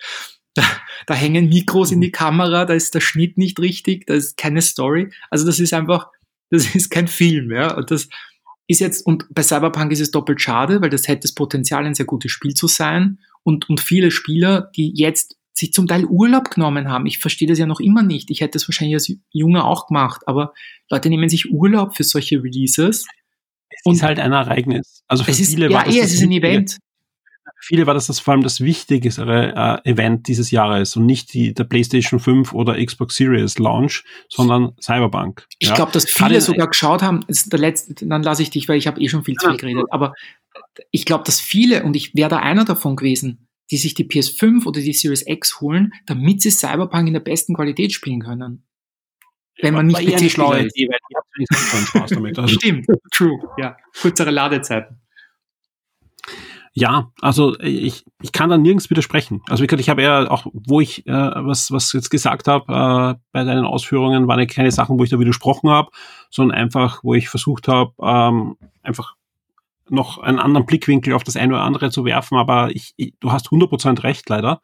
[0.55, 0.63] da,
[1.07, 4.63] da hängen Mikros in die Kamera, da ist der Schnitt nicht richtig, da ist keine
[4.63, 5.11] Story.
[5.31, 6.09] Also das ist einfach,
[6.51, 7.75] das ist kein Film, ja.
[7.77, 8.09] Und das
[8.67, 11.95] ist jetzt, und bei Cyberpunk ist es doppelt schade, weil das hätte das Potenzial, ein
[11.95, 13.19] sehr gutes Spiel zu sein.
[13.43, 17.07] Und, und viele Spieler, die jetzt sich zum Teil Urlaub genommen haben.
[17.07, 18.31] Ich verstehe das ja noch immer nicht.
[18.31, 20.53] Ich hätte es wahrscheinlich als Junge auch gemacht, aber
[20.89, 23.07] Leute nehmen sich Urlaub für solche Releases.
[23.69, 25.03] Es und ist halt ein Ereignis.
[25.07, 26.79] Also für viele ist, war ja, das, eh, es ist ein Event.
[27.59, 31.55] Viele war das, das vor allem das wichtigere äh, Event dieses Jahres und nicht die,
[31.55, 35.47] der PlayStation 5 oder Xbox Series Launch, sondern Cyberpunk.
[35.59, 35.75] Ich ja.
[35.75, 38.87] glaube, dass viele Gerade sogar geschaut haben, der letzte, dann lasse ich dich, weil ich
[38.87, 40.15] habe eh schon viel zu viel geredet, aber
[40.91, 44.67] ich glaube, dass viele, und ich wäre da einer davon gewesen, die sich die PS5
[44.67, 48.67] oder die Series X holen, damit sie Cyberpunk in der besten Qualität spielen können.
[49.63, 50.77] Wenn man nicht PC schlau ist.
[50.77, 52.49] Idee, weil also.
[52.49, 53.77] Stimmt, true, ja.
[54.01, 55.01] Kürzere Ladezeiten.
[56.81, 59.43] Ja, also ich, ich kann da nirgends widersprechen.
[59.51, 63.45] Also ich habe ja auch, wo ich äh, was was jetzt gesagt habe äh, bei
[63.45, 65.91] deinen Ausführungen, waren ja keine Sachen, wo ich da widersprochen habe,
[66.31, 69.15] sondern einfach, wo ich versucht habe, ähm, einfach
[69.91, 73.31] noch einen anderen Blickwinkel auf das eine oder andere zu werfen, aber ich, ich, du
[73.31, 74.63] hast 100% recht leider.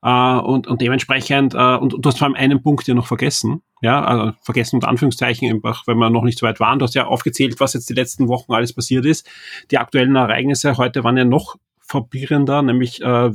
[0.00, 3.08] Uh, und, und dementsprechend, uh, und, und, du hast vor allem einen Punkt ja noch
[3.08, 6.78] vergessen, ja, also vergessen unter Anführungszeichen, einfach, wenn wir noch nicht so weit waren.
[6.78, 9.28] Du hast ja aufgezählt, was jetzt die letzten Wochen alles passiert ist.
[9.72, 13.32] Die aktuellen Ereignisse heute waren ja noch verwirrender, nämlich uh,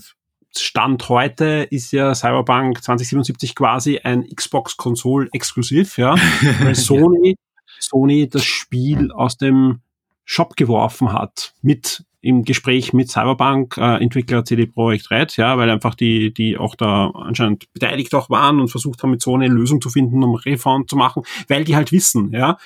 [0.56, 6.16] Stand heute ist ja Cyberpunk 2077 quasi ein Xbox-Konsol exklusiv, ja,
[6.62, 7.36] weil Sony,
[7.80, 9.82] Sony das Spiel aus dem
[10.24, 15.70] Shop geworfen hat mit im Gespräch mit Cyberbank äh, Entwickler CD Projekt Red, ja, weil
[15.70, 19.50] einfach die die auch da anscheinend beteiligt auch waren und versucht haben mit so eine
[19.50, 22.58] Lösung zu finden, um Refund zu machen, weil die halt wissen, ja,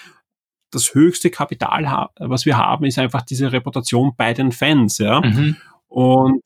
[0.69, 5.21] das höchste Kapital, was wir haben, ist einfach diese Reputation bei den Fans, ja.
[5.21, 5.55] Mhm.
[5.87, 6.43] Und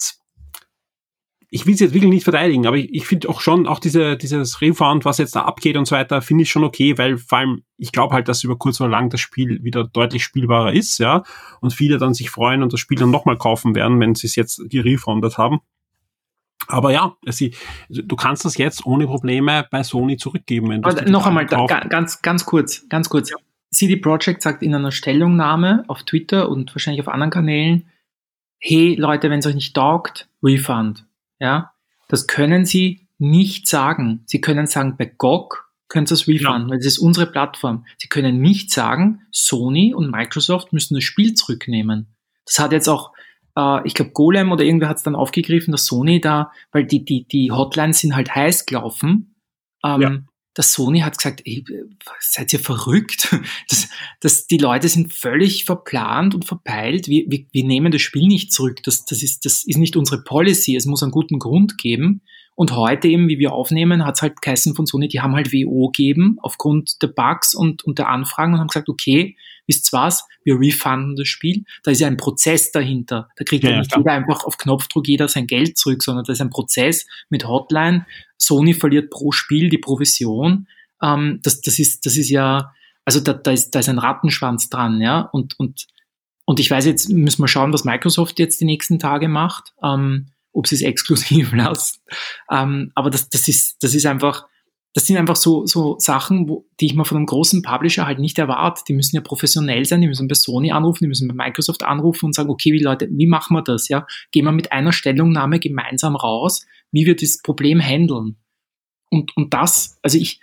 [1.53, 4.15] ich will es jetzt wirklich nicht verteidigen, aber ich, ich finde auch schon, auch diese,
[4.15, 7.39] dieses Refund, was jetzt da abgeht und so weiter, finde ich schon okay, weil vor
[7.39, 10.97] allem, ich glaube halt, dass über kurz oder lang das Spiel wieder deutlich spielbarer ist,
[10.97, 11.23] ja,
[11.59, 14.37] und viele dann sich freuen und das Spiel dann nochmal kaufen werden, wenn sie es
[14.37, 15.59] jetzt gerefundet haben.
[16.67, 17.53] Aber ja, sie,
[17.89, 20.69] du kannst das jetzt ohne Probleme bei Sony zurückgeben.
[20.69, 23.29] Wenn Aber noch einmal, da, ganz, ganz kurz, ganz kurz.
[23.29, 23.35] Ja.
[23.71, 27.89] CD Projekt sagt in einer Stellungnahme auf Twitter und wahrscheinlich auf anderen Kanälen,
[28.59, 31.05] hey Leute, wenn es euch nicht taugt, Refund.
[31.41, 31.73] Ja,
[32.07, 34.23] das können Sie nicht sagen.
[34.25, 36.69] Sie können sagen, bei GOG können Sie es refunden, ja.
[36.69, 37.85] weil das ist unsere Plattform.
[37.97, 42.15] Sie können nicht sagen, Sony und Microsoft müssen das Spiel zurücknehmen.
[42.45, 43.11] Das hat jetzt auch,
[43.57, 47.03] äh, ich glaube, Golem oder irgendwer hat es dann aufgegriffen, dass Sony da, weil die,
[47.03, 49.35] die, die Hotlines sind halt heiß gelaufen,
[49.83, 50.19] ähm, ja
[50.53, 51.63] dass Sony hat gesagt, ey,
[52.19, 53.35] seid ihr verrückt?
[53.69, 53.87] Das,
[54.19, 57.07] das, die Leute sind völlig verplant und verpeilt.
[57.07, 58.83] Wir, wir, wir nehmen das Spiel nicht zurück.
[58.83, 60.75] Das, das, ist, das ist nicht unsere Policy.
[60.75, 62.21] Es muss einen guten Grund geben.
[62.55, 65.53] Und heute eben, wie wir aufnehmen, hat es halt geheißen von Sony, die haben halt
[65.53, 69.37] WO gegeben aufgrund der Bugs und, und der Anfragen und haben gesagt, okay,
[69.71, 71.63] wisst was, wir refunden das Spiel.
[71.83, 73.29] Da ist ja ein Prozess dahinter.
[73.37, 76.33] Da kriegt ja, ja nicht jeder einfach auf Knopfdruck jeder sein Geld zurück, sondern da
[76.33, 78.05] ist ein Prozess mit Hotline.
[78.37, 80.67] Sony verliert pro Spiel die Provision.
[81.01, 82.73] Ähm, das, das, ist, das ist ja,
[83.05, 85.21] also da, da, ist, da ist ein Rattenschwanz dran, ja.
[85.21, 85.87] Und, und,
[86.45, 90.27] und ich weiß jetzt, müssen wir schauen, was Microsoft jetzt die nächsten Tage macht, ähm,
[90.51, 91.99] ob sie es exklusiv lassen.
[92.51, 94.47] Ähm, aber das, das, ist, das ist einfach,
[94.93, 98.19] das sind einfach so, so Sachen, wo, die ich mal von einem großen Publisher halt
[98.19, 98.83] nicht erwarte.
[98.87, 102.25] Die müssen ja professionell sein, die müssen bei Sony anrufen, die müssen bei Microsoft anrufen
[102.25, 103.87] und sagen, okay, wie Leute, wie machen wir das?
[103.87, 108.37] Ja, gehen wir mit einer Stellungnahme gemeinsam raus, wie wir das Problem handeln.
[109.09, 110.41] Und, und das, also ich,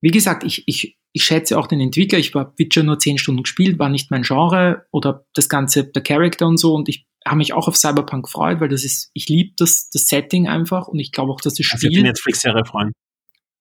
[0.00, 2.18] wie gesagt, ich, ich, ich schätze auch den Entwickler.
[2.18, 6.02] Ich war Witcher nur zehn Stunden gespielt, war nicht mein Genre oder das ganze, der
[6.02, 6.74] Charakter und so.
[6.74, 10.08] Und ich habe mich auch auf Cyberpunk gefreut, weil das ist, ich liebe das, das
[10.08, 11.88] Setting einfach und ich glaube auch, dass das Spiel.
[11.88, 12.92] Also die Netflix-Serie freuen.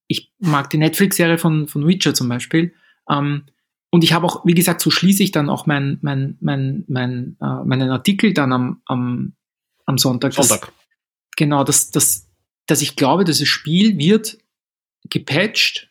[0.07, 2.73] Ich mag die Netflix-Serie von, von Witcher zum Beispiel.
[3.09, 3.43] Ähm,
[3.89, 7.37] und ich habe auch, wie gesagt, so schließe ich dann auch mein, mein, mein, mein,
[7.41, 9.33] äh, meinen Artikel dann am, am,
[9.85, 10.33] am Sonntag.
[10.33, 10.61] Sonntag.
[10.61, 10.71] Dass,
[11.37, 12.27] genau, dass, dass,
[12.67, 14.37] dass ich glaube, dieses Spiel wird
[15.09, 15.89] gepatcht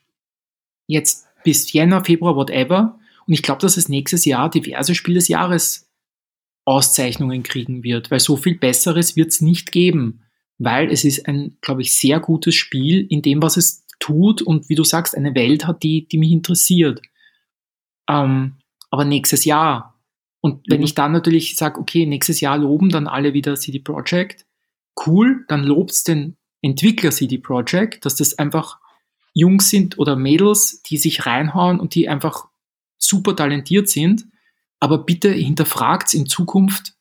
[0.86, 2.98] jetzt bis Jänner, Februar, whatever.
[3.26, 5.88] Und ich glaube, dass es nächstes Jahr diverse Spiel des Jahres
[6.66, 10.22] Auszeichnungen kriegen wird, weil so viel Besseres wird es nicht geben,
[10.58, 14.68] weil es ist ein, glaube ich, sehr gutes Spiel in dem, was es tut und
[14.68, 17.00] wie du sagst, eine Welt hat, die, die mich interessiert.
[18.08, 18.56] Ähm,
[18.90, 19.98] aber nächstes Jahr.
[20.40, 20.84] Und wenn mhm.
[20.84, 24.46] ich dann natürlich sage, okay, nächstes Jahr loben dann alle wieder CD Projekt,
[25.06, 28.78] cool, dann lobt's den Entwickler CD Projekt, dass das einfach
[29.32, 32.46] Jungs sind oder Mädels, die sich reinhauen und die einfach
[32.98, 34.26] super talentiert sind.
[34.80, 36.94] Aber bitte hinterfragt in Zukunft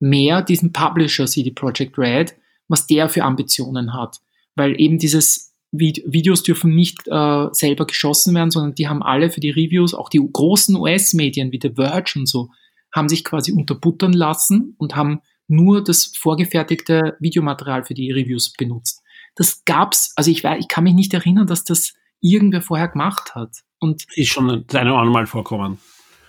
[0.00, 2.34] mehr diesen Publisher CD Projekt Red,
[2.68, 4.20] was der für Ambitionen hat.
[4.54, 9.40] Weil eben dieses Videos dürfen nicht äh, selber geschossen werden, sondern die haben alle für
[9.40, 12.50] die Reviews, auch die großen US-Medien wie The Verge und so,
[12.92, 19.02] haben sich quasi unterbuttern lassen und haben nur das vorgefertigte Videomaterial für die Reviews benutzt.
[19.34, 23.50] Das gab's, also ich, ich kann mich nicht erinnern, dass das irgendwer vorher gemacht hat.
[23.78, 25.78] Und ist schon ein oder andere Mal vorkommen.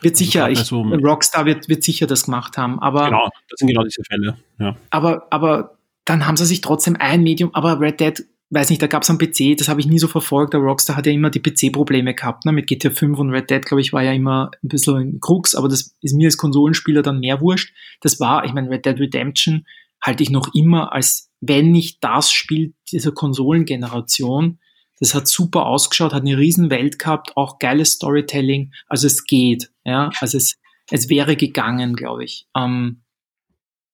[0.02, 3.06] Wird also sicher, ich, so Rockstar wird, wird sicher das gemacht haben, aber.
[3.06, 4.76] Genau, das sind genau diese Fälle, ja.
[4.92, 8.88] Aber, aber dann haben sie sich trotzdem ein Medium, aber Red Dead weiß nicht, da
[8.88, 11.30] gab es am PC, das habe ich nie so verfolgt, der Rockstar hat ja immer
[11.30, 12.52] die PC-Probleme gehabt, ne?
[12.52, 15.54] mit GTA 5 und Red Dead, glaube ich, war ja immer ein bisschen ein Krux,
[15.54, 17.74] aber das ist mir als Konsolenspieler dann mehr wurscht.
[18.02, 19.66] Das war, ich meine, Red Dead Redemption
[20.02, 24.60] halte ich noch immer als, wenn nicht das Spiel dieser Konsolengeneration.
[25.00, 29.70] Das hat super ausgeschaut, hat eine riesen Welt gehabt, auch geiles Storytelling, also es geht,
[29.84, 30.58] ja, also es,
[30.90, 32.48] es wäre gegangen, glaube ich.
[32.56, 33.02] Ähm,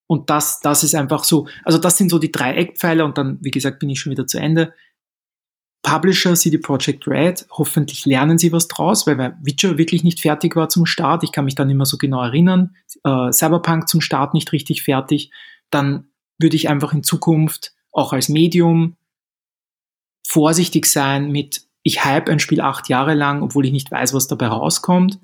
[0.08, 3.38] und das, das ist einfach so, also das sind so die drei Eckpfeiler und dann,
[3.42, 4.74] wie gesagt, bin ich schon wieder zu Ende.
[5.82, 10.70] Publisher CD Projekt Red, hoffentlich lernen sie was draus, weil Witcher wirklich nicht fertig war
[10.70, 11.24] zum Start.
[11.24, 12.76] Ich kann mich dann immer so genau erinnern.
[13.04, 15.32] Äh, Cyberpunk zum Start nicht richtig fertig.
[15.70, 16.08] Dann
[16.40, 18.96] würde ich einfach in Zukunft auch als Medium
[20.26, 24.28] vorsichtig sein mit, ich hype ein Spiel acht Jahre lang, obwohl ich nicht weiß, was
[24.28, 25.20] dabei rauskommt.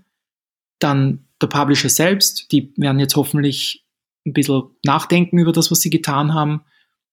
[0.80, 3.86] Dann der Publisher selbst, die werden jetzt hoffentlich
[4.26, 6.62] ein bisschen nachdenken über das, was sie getan haben.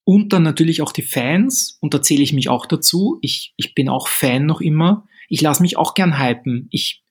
[0.05, 3.19] Und dann natürlich auch die Fans, und da zähle ich mich auch dazu.
[3.23, 5.07] Ich, ich bin auch Fan noch immer.
[5.29, 6.69] Ich lasse mich auch gern hypen.
[6.71, 7.03] Ich,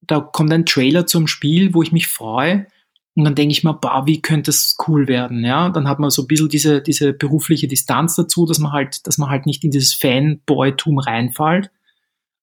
[0.00, 2.66] da kommt ein Trailer zum Spiel, wo ich mich freue.
[3.14, 5.68] Und dann denke ich mir, bah, wie könnte es cool werden, ja?
[5.68, 9.18] Dann hat man so ein bisschen diese, diese berufliche Distanz dazu, dass man halt, dass
[9.18, 11.70] man halt nicht in dieses Fanboy-Tum reinfällt.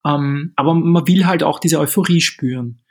[0.05, 2.81] Ähm, aber man will halt auch diese Euphorie spüren.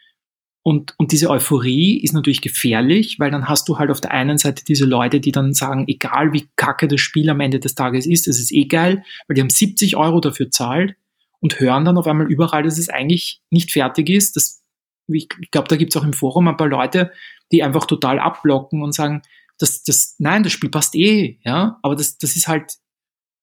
[0.69, 4.37] Und, und diese Euphorie ist natürlich gefährlich, weil dann hast du halt auf der einen
[4.37, 8.05] Seite diese Leute, die dann sagen, egal wie kacke das Spiel am Ende des Tages
[8.05, 10.95] ist, es ist eh geil, weil die haben 70 Euro dafür zahlt
[11.41, 14.37] und hören dann auf einmal überall, dass es eigentlich nicht fertig ist.
[14.37, 14.63] Das,
[15.11, 17.13] ich glaube, da gibt es auch im Forum ein paar Leute,
[17.51, 19.23] die einfach total abblocken und sagen,
[19.57, 22.75] das, das, nein, das Spiel passt eh, ja, aber das, das ist halt,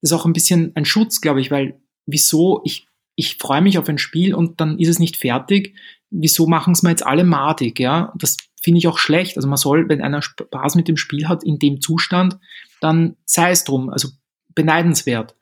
[0.01, 3.80] das ist auch ein bisschen ein Schutz, glaube ich, weil wieso, ich, ich freue mich
[3.80, 5.73] auf ein Spiel und dann ist es nicht fertig
[6.20, 8.13] wieso machen es mir jetzt alle madig, ja?
[8.16, 9.38] Das finde ich auch schlecht.
[9.38, 12.38] Also man soll, wenn einer Spaß mit dem Spiel hat in dem Zustand,
[12.82, 14.09] dann sei es drum, also
[14.55, 15.36] beneidenswert.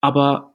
[0.00, 0.54] Aber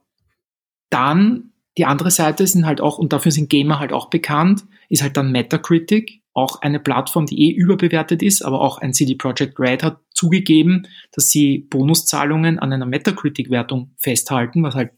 [0.90, 5.02] dann die andere Seite sind halt auch, und dafür sind Gamer halt auch bekannt, ist
[5.02, 9.58] halt dann Metacritic, auch eine Plattform, die eh überbewertet ist, aber auch ein CD Projekt
[9.58, 14.92] Red hat zugegeben, dass sie Bonuszahlungen an einer Metacritic-Wertung festhalten, was halt,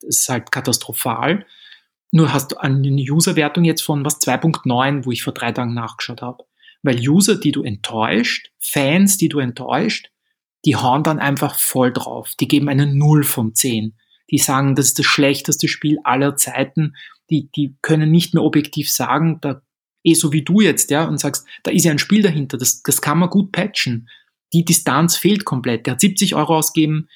[0.00, 1.46] das ist halt katastrophal.
[2.14, 6.22] Nur hast du eine User-Wertung jetzt von was 2.9, wo ich vor drei Tagen nachgeschaut
[6.22, 6.44] habe.
[6.84, 10.12] Weil User, die du enttäuscht, Fans, die du enttäuscht,
[10.64, 12.30] die hauen dann einfach voll drauf.
[12.38, 13.96] Die geben eine Null von 10.
[14.30, 16.94] Die sagen, das ist das schlechteste Spiel aller Zeiten.
[17.30, 19.62] Die, die können nicht mehr objektiv sagen, da,
[20.04, 22.80] eh so wie du jetzt, ja, und sagst, da ist ja ein Spiel dahinter, das,
[22.84, 24.08] das kann man gut patchen.
[24.52, 25.86] Die Distanz fehlt komplett.
[25.86, 27.08] Der hat 70 Euro ausgeben,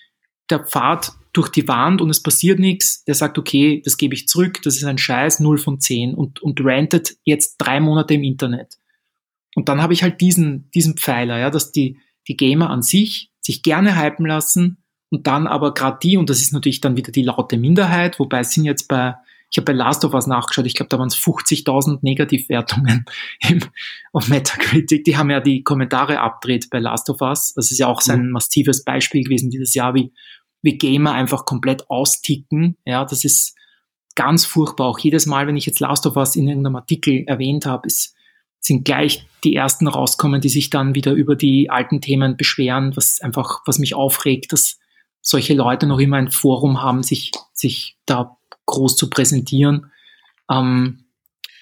[0.51, 4.29] der Pfad durch die Wand und es passiert nichts, der sagt, okay, das gebe ich
[4.29, 8.25] zurück, das ist ein Scheiß, 0 von 10 und, und rantet jetzt drei Monate im
[8.25, 8.77] Internet.
[9.55, 13.31] Und dann habe ich halt diesen, diesen Pfeiler, ja, dass die, die Gamer an sich
[13.41, 17.13] sich gerne hypen lassen und dann aber gerade die, und das ist natürlich dann wieder
[17.13, 19.15] die laute Minderheit, wobei es sind jetzt bei,
[19.51, 23.07] ich habe bei Last of Us nachgeschaut, ich glaube, da waren es 50.000 Negativwertungen
[23.49, 23.61] im,
[24.13, 25.05] auf Metacritic.
[25.05, 27.55] Die haben ja die Kommentare abdreht bei Last of Us.
[27.55, 28.33] Das ist ja auch sein mhm.
[28.33, 30.13] massives Beispiel gewesen dieses Jahr, wie
[30.63, 32.77] wie Gamer einfach komplett austicken.
[32.85, 33.57] Ja, das ist
[34.15, 34.89] ganz furchtbar.
[34.89, 38.15] Auch jedes Mal, wenn ich jetzt Last of Us in irgendeinem Artikel erwähnt habe, ist,
[38.61, 43.21] sind gleich die ersten rauskommen, die sich dann wieder über die alten Themen beschweren, was
[43.21, 44.79] einfach, was mich aufregt, dass
[45.21, 48.37] solche Leute noch immer ein Forum haben, sich, sich da
[48.67, 49.93] groß zu präsentieren.
[50.51, 51.05] Ähm,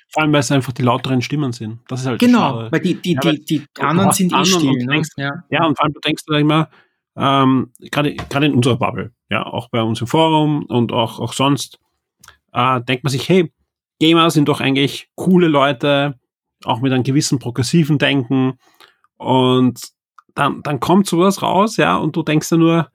[0.09, 1.81] vor allem, weil es einfach die lauteren Stimmen sind.
[1.89, 4.73] Das ist halt Genau, weil die, die, ja, die, die, die anderen sind eh still.
[4.73, 4.87] Ne?
[4.87, 5.45] Denkst, ja.
[5.51, 6.71] ja, und vor allem du denkst da immer,
[7.17, 11.33] ähm, gerade gerade in unserer Bubble, ja, auch bei uns im Forum und auch, auch
[11.33, 11.79] sonst,
[12.53, 13.53] äh, denkt man sich, hey,
[13.99, 16.19] Gamer sind doch eigentlich coole Leute,
[16.65, 18.59] auch mit einem gewissen progressiven Denken.
[19.17, 19.81] Und
[20.35, 22.91] dann, dann kommt sowas raus, ja, und du denkst da nur,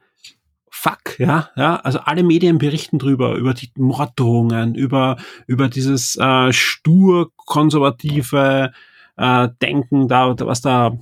[0.70, 5.18] fuck, ja, ja, also alle Medien berichten drüber, über die Morddrohungen, über,
[5.48, 8.72] über dieses äh, stur konservative
[9.18, 10.98] äh, Denken, da, was da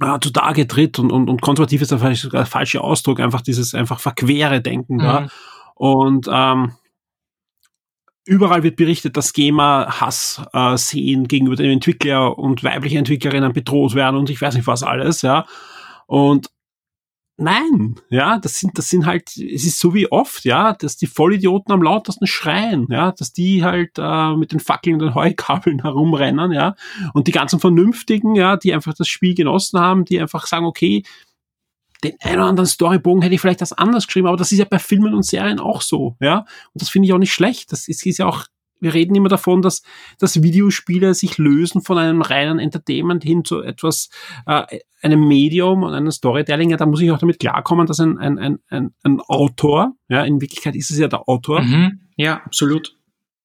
[0.00, 4.00] äh, zutage tritt und, und, und konservativ ist der, der falsche Ausdruck, einfach dieses einfach
[4.00, 5.00] verquere Denken mhm.
[5.00, 5.28] da.
[5.74, 6.72] Und ähm,
[8.24, 13.94] überall wird berichtet, dass Gamer Hass äh, sehen gegenüber dem Entwickler und weibliche Entwicklerinnen bedroht
[13.94, 15.46] werden und ich weiß nicht was alles, ja.
[16.06, 16.50] Und
[17.42, 21.08] Nein, ja, das sind, das sind halt, es ist so wie oft, ja, dass die
[21.08, 25.80] Vollidioten am lautesten schreien, ja, dass die halt äh, mit den Fackeln und den Heukabeln
[25.82, 26.76] herumrennen, ja,
[27.14, 31.02] und die ganzen Vernünftigen, ja, die einfach das Spiel genossen haben, die einfach sagen, okay,
[32.04, 34.64] den einen oder anderen Storybogen hätte ich vielleicht das anders geschrieben, aber das ist ja
[34.64, 37.88] bei Filmen und Serien auch so, ja, und das finde ich auch nicht schlecht, das
[37.88, 38.44] ist, ist ja auch
[38.82, 39.82] wir reden immer davon, dass,
[40.18, 44.10] dass Videospiele sich lösen von einem reinen Entertainment hin zu etwas,
[44.46, 44.64] äh,
[45.00, 46.70] einem Medium und einem Storytelling.
[46.70, 50.24] Ja, da muss ich auch damit klarkommen, dass ein, ein, ein, ein, ein Autor, ja,
[50.24, 51.62] in Wirklichkeit ist es ja der Autor.
[51.62, 52.00] Mhm.
[52.16, 52.96] Ja, absolut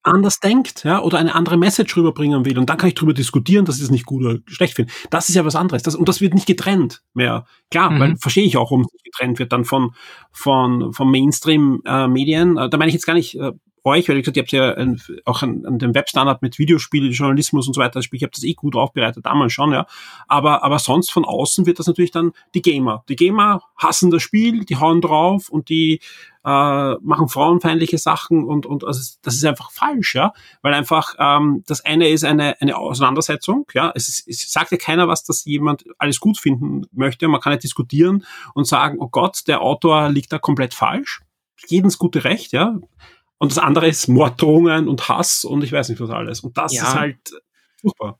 [0.08, 2.58] anders denkt, ja, oder eine andere Message rüberbringen will.
[2.58, 4.92] Und dann kann ich darüber diskutieren, dass ich es nicht gut oder schlecht finde.
[5.10, 5.84] Das ist ja was anderes.
[5.84, 7.46] Das, und das wird nicht getrennt mehr.
[7.70, 8.00] Klar, mhm.
[8.00, 9.92] weil verstehe ich auch, warum es getrennt wird dann von,
[10.32, 12.58] von, von Mainstream-Medien.
[12.58, 13.52] Äh, da meine ich jetzt gar nicht äh,
[13.88, 17.10] euch, weil ich gesagt, ihr habt ja ein, auch an, an dem Webstandard mit Videospiele,
[17.10, 19.86] Journalismus und so weiter, ich habe das eh gut aufbereitet, damals schon, ja.
[20.28, 23.04] Aber, aber sonst von außen wird das natürlich dann die Gamer.
[23.10, 26.00] Die Gamer hassen das Spiel, die hauen drauf und die
[26.48, 30.32] äh, machen frauenfeindliche Sachen und, und also das ist einfach falsch, ja.
[30.62, 33.92] Weil einfach ähm, das eine ist eine, eine Auseinandersetzung, ja.
[33.96, 37.28] Es, ist, es sagt ja keiner was, dass jemand alles gut finden möchte.
[37.28, 41.22] Man kann ja diskutieren und sagen, oh Gott, der Autor liegt da komplett falsch.
[41.68, 42.78] Jedens gute Recht, ja.
[43.40, 46.42] Und das andere ist Morddrohungen und Hass und ich weiß nicht was alles.
[46.42, 46.84] Und das ja.
[46.84, 47.18] ist halt
[47.80, 48.20] furchtbar.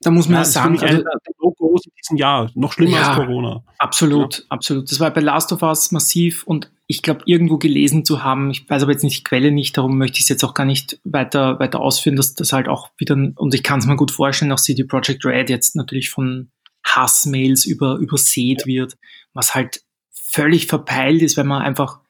[0.00, 3.08] Da muss man ja, sagen, das also, der No-Gos in diesem Jahr, noch schlimmer ja,
[3.08, 3.64] als Corona.
[3.78, 4.44] Absolut, ja.
[4.50, 4.90] absolut.
[4.90, 8.68] Das war bei Last of Us massiv und ich glaube, irgendwo gelesen zu haben, ich
[8.68, 11.00] weiß aber jetzt nicht die Quelle nicht, darum möchte ich es jetzt auch gar nicht
[11.04, 14.52] weiter, weiter ausführen, dass das halt auch wieder, und ich kann es mir gut vorstellen,
[14.52, 16.50] auch CD Projekt Red jetzt natürlich von
[16.84, 18.96] Hassmails über, übersät wird,
[19.32, 22.00] was halt völlig verpeilt ist, wenn man einfach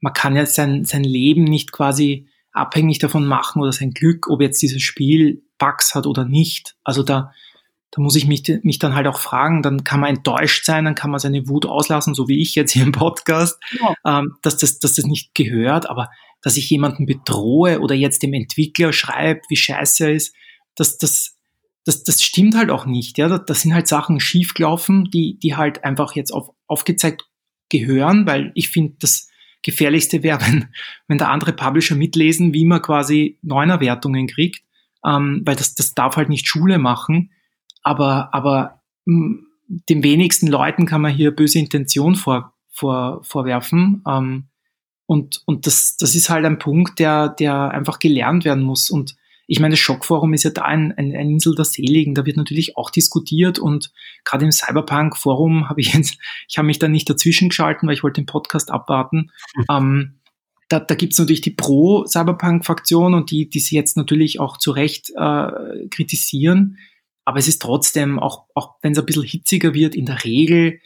[0.00, 4.40] man kann ja sein, sein Leben nicht quasi abhängig davon machen oder sein Glück, ob
[4.40, 6.76] jetzt dieses Spiel Bugs hat oder nicht.
[6.84, 7.32] Also da,
[7.90, 10.94] da muss ich mich, mich dann halt auch fragen, dann kann man enttäuscht sein, dann
[10.94, 14.18] kann man seine Wut auslassen, so wie ich jetzt hier im Podcast, ja.
[14.18, 16.10] ähm, dass, das, dass das nicht gehört, aber
[16.42, 20.34] dass ich jemanden bedrohe oder jetzt dem Entwickler schreibt, wie scheiße er ist,
[20.76, 21.36] das, das,
[21.84, 23.18] das, das stimmt halt auch nicht.
[23.18, 23.28] Ja?
[23.28, 27.24] Da, da sind halt Sachen schiefgelaufen, die, die halt einfach jetzt auf, aufgezeigt
[27.68, 29.28] gehören, weil ich finde, das
[29.62, 30.68] Gefährlichste wäre, wenn,
[31.06, 34.62] wenn da andere Publisher mitlesen, wie man quasi Neunerwertungen kriegt,
[35.04, 37.30] ähm, weil das, das darf halt nicht Schule machen.
[37.82, 39.44] Aber, aber mh, hm,
[39.88, 44.02] den wenigsten Leuten kann man hier böse Intention vor, vor, vorwerfen.
[44.08, 44.48] Ähm,
[45.06, 48.90] und und das, das ist halt ein Punkt, der, der einfach gelernt werden muss.
[48.90, 49.16] Und
[49.50, 52.36] ich meine, das Schockforum ist ja da ein, ein, ein Insel der Seligen, da wird
[52.36, 53.90] natürlich auch diskutiert und
[54.24, 56.18] gerade im Cyberpunk-Forum habe ich jetzt,
[56.48, 59.30] ich habe mich da nicht dazwischen geschalten, weil ich wollte den Podcast abwarten.
[59.56, 59.64] Mhm.
[59.70, 60.14] Ähm,
[60.68, 64.70] da, da gibt es natürlich die Pro-Cyberpunk-Fraktion und die, die sie jetzt natürlich auch zu
[64.70, 66.76] Recht äh, kritisieren.
[67.24, 70.80] Aber es ist trotzdem, auch, auch wenn es ein bisschen hitziger wird, in der Regel,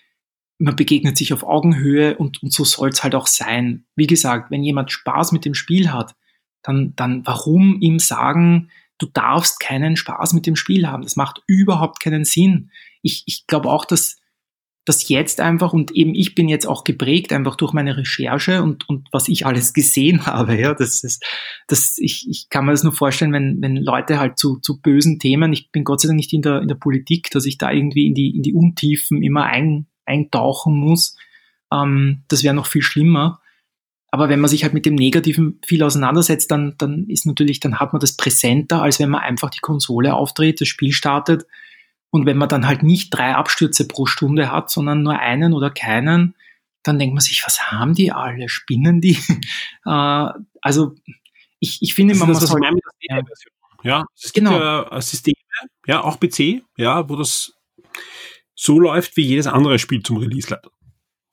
[0.58, 3.86] man begegnet sich auf Augenhöhe und, und so soll es halt auch sein.
[3.96, 6.14] Wie gesagt, wenn jemand Spaß mit dem Spiel hat,
[6.62, 11.02] dann, dann warum ihm sagen, du darfst keinen Spaß mit dem Spiel haben?
[11.02, 12.70] Das macht überhaupt keinen Sinn.
[13.02, 14.16] Ich, ich glaube auch, dass
[14.84, 18.88] das jetzt einfach, und eben ich bin jetzt auch geprägt einfach durch meine Recherche und,
[18.88, 21.24] und was ich alles gesehen habe, ja, das ist,
[21.68, 25.18] das, ich, ich kann mir das nur vorstellen, wenn, wenn Leute halt zu, zu bösen
[25.18, 27.70] Themen, ich bin Gott sei Dank nicht in der, in der Politik, dass ich da
[27.70, 31.16] irgendwie in die, in die Untiefen immer ein, eintauchen muss,
[31.72, 33.40] ähm, das wäre noch viel schlimmer.
[34.14, 37.80] Aber wenn man sich halt mit dem Negativen viel auseinandersetzt, dann, dann ist natürlich, dann
[37.80, 41.46] hat man das präsenter, als wenn man einfach die Konsole aufdreht, das Spiel startet.
[42.10, 45.70] Und wenn man dann halt nicht drei Abstürze pro Stunde hat, sondern nur einen oder
[45.70, 46.34] keinen,
[46.82, 48.50] dann denkt man sich, was haben die alle?
[48.50, 49.16] Spinnen die?
[49.86, 50.28] äh,
[50.60, 50.94] also
[51.58, 52.62] ich, ich finde, man muss halt,
[53.08, 53.20] ja.
[53.82, 54.60] ja, es gibt genau.
[54.60, 55.36] ja Systeme,
[55.86, 57.54] ja, auch PC, ja, wo das
[58.54, 60.70] so läuft wie jedes andere Spiel zum Release leider.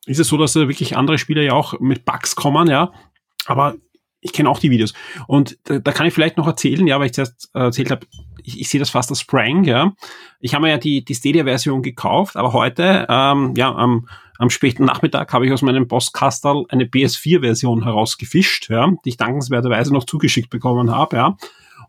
[0.06, 2.92] Ist es so, dass da wirklich andere Spieler ja auch mit Bugs kommen, ja.
[3.46, 3.76] Aber
[4.20, 4.92] ich kenne auch die Videos.
[5.26, 8.06] Und da, da kann ich vielleicht noch erzählen, ja, weil ich zuerst äh, erzählt habe,
[8.42, 9.92] ich, ich sehe das fast als Prank, ja.
[10.40, 14.84] Ich habe mir ja die, die Stadia-Version gekauft, aber heute, ähm, ja, am, am späten
[14.84, 20.50] Nachmittag habe ich aus meinem Postkastel eine PS4-Version herausgefischt, ja, die ich dankenswerterweise noch zugeschickt
[20.50, 21.36] bekommen habe, ja.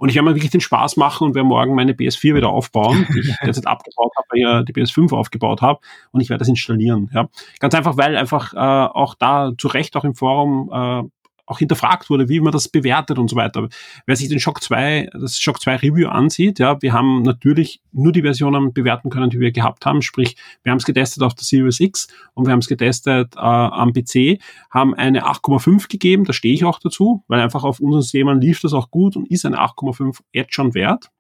[0.02, 3.06] Und ich werde mir wirklich den Spaß machen und werde morgen meine PS4 wieder aufbauen,
[3.14, 5.80] die ich derzeit abgebaut habe, weil ich die PS5 aufgebaut habe.
[6.10, 7.12] Und ich werde das installieren.
[7.14, 7.30] Ja.
[7.60, 11.04] Ganz einfach, weil einfach äh, auch da zu Recht auch im Forum äh,
[11.52, 13.68] auch hinterfragt wurde, wie man das bewertet und so weiter.
[14.06, 18.12] Wer sich den Shock 2, das Shock 2 Review ansieht, ja, wir haben natürlich nur
[18.12, 21.44] die Versionen bewerten können, die wir gehabt haben, sprich, wir haben es getestet auf der
[21.44, 24.40] Series X und wir haben es getestet äh, am PC,
[24.70, 28.62] haben eine 8,5 gegeben, da stehe ich auch dazu, weil einfach auf unseren Systemen lief
[28.62, 31.12] das auch gut und ist eine 8,5 jetzt schon wert.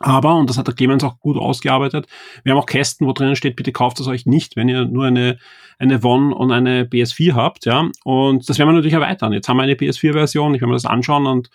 [0.00, 2.06] Aber, und das hat der Clemens auch gut ausgearbeitet,
[2.44, 5.06] wir haben auch Kästen, wo drinnen steht, bitte kauft es euch nicht, wenn ihr nur
[5.06, 5.38] eine,
[5.78, 7.88] eine One und eine PS4 habt, ja.
[8.04, 9.32] Und das werden wir natürlich erweitern.
[9.32, 11.50] Jetzt haben wir eine PS4-Version, ich werde mir das anschauen und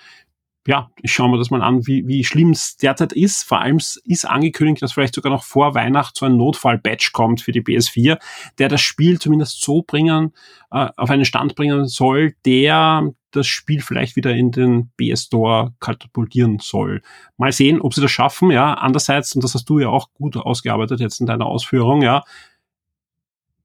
[0.66, 3.44] ja, ich schaue mir das mal an, wie, wie schlimm es derzeit ist.
[3.44, 7.52] Vor allem ist angekündigt, dass vielleicht sogar noch vor Weihnachten so ein Notfall-Batch kommt für
[7.52, 8.18] die PS4,
[8.60, 10.34] der das Spiel zumindest so bringen,
[10.72, 15.74] äh, auf einen Stand bringen soll, der das Spiel vielleicht wieder in den PS Store
[15.80, 17.02] katapultieren soll.
[17.38, 18.74] Mal sehen, ob sie das schaffen, ja.
[18.76, 22.24] Andererseits, und das hast du ja auch gut ausgearbeitet jetzt in deiner Ausführung, ja.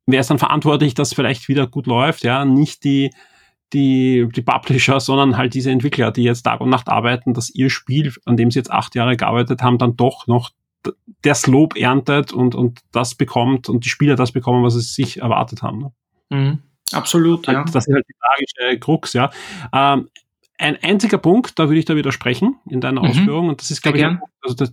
[0.07, 2.45] Wer ist dann verantwortlich, dass vielleicht wieder gut läuft, ja?
[2.45, 3.11] Nicht die,
[3.73, 7.71] die, die Publisher, sondern halt diese Entwickler, die jetzt Tag und Nacht arbeiten, dass ihr
[7.71, 10.51] Spiel, an dem sie jetzt acht Jahre gearbeitet haben, dann doch noch
[11.23, 15.21] das Lob erntet und, und das bekommt und die Spieler das bekommen, was sie sich
[15.21, 15.79] erwartet haben.
[15.79, 15.93] Ne?
[16.31, 16.59] Mhm.
[16.93, 17.65] Absolut, ja.
[17.65, 19.31] Das ist halt die tragische Krux, ja.
[19.73, 20.09] Ähm,
[20.57, 23.09] ein einziger Punkt, da würde ich da widersprechen in deiner mhm.
[23.09, 24.73] Ausführung, und das ist, glaube ich, also das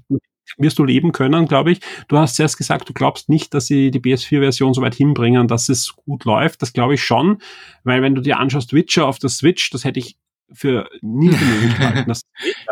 [0.58, 1.80] wirst du leben können, glaube ich.
[2.08, 5.70] Du hast zuerst gesagt, du glaubst nicht, dass sie die PS4-Version so weit hinbringen, dass
[5.70, 6.62] es gut läuft.
[6.62, 7.39] Das glaube ich schon,
[7.84, 10.18] weil wenn du dir anschaust, Witcher auf der Switch, das hätte ich
[10.52, 12.14] für nie möglich gehalten.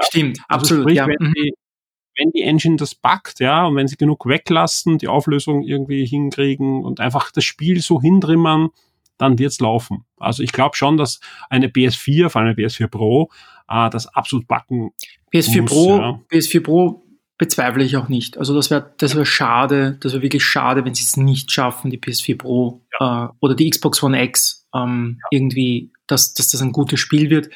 [0.02, 1.08] Stimmt, also absolut, sprich, ja.
[1.08, 1.34] Wenn mhm.
[1.34, 1.54] die,
[2.18, 6.84] wenn die Engine das packt, ja, und wenn sie genug weglassen, die Auflösung irgendwie hinkriegen
[6.84, 8.70] und einfach das Spiel so hindrimmern,
[9.18, 10.06] dann wird's laufen.
[10.18, 11.20] Also ich glaube schon, dass
[11.50, 13.30] eine PS4, vor allem eine PS4 Pro,
[13.70, 14.92] äh, das absolut backen
[15.34, 16.20] PS4 muss, Pro, ja.
[16.32, 17.03] PS4 Pro
[17.38, 18.38] bezweifle ich auch nicht.
[18.38, 21.92] Also das wäre das wäre schade, das wäre wirklich schade, wenn sie es nicht schaffen,
[21.92, 23.26] die PS4 Pro ja.
[23.26, 25.28] äh, oder die Xbox One X ähm, ja.
[25.32, 27.50] irgendwie, dass, dass das ein gutes Spiel wird.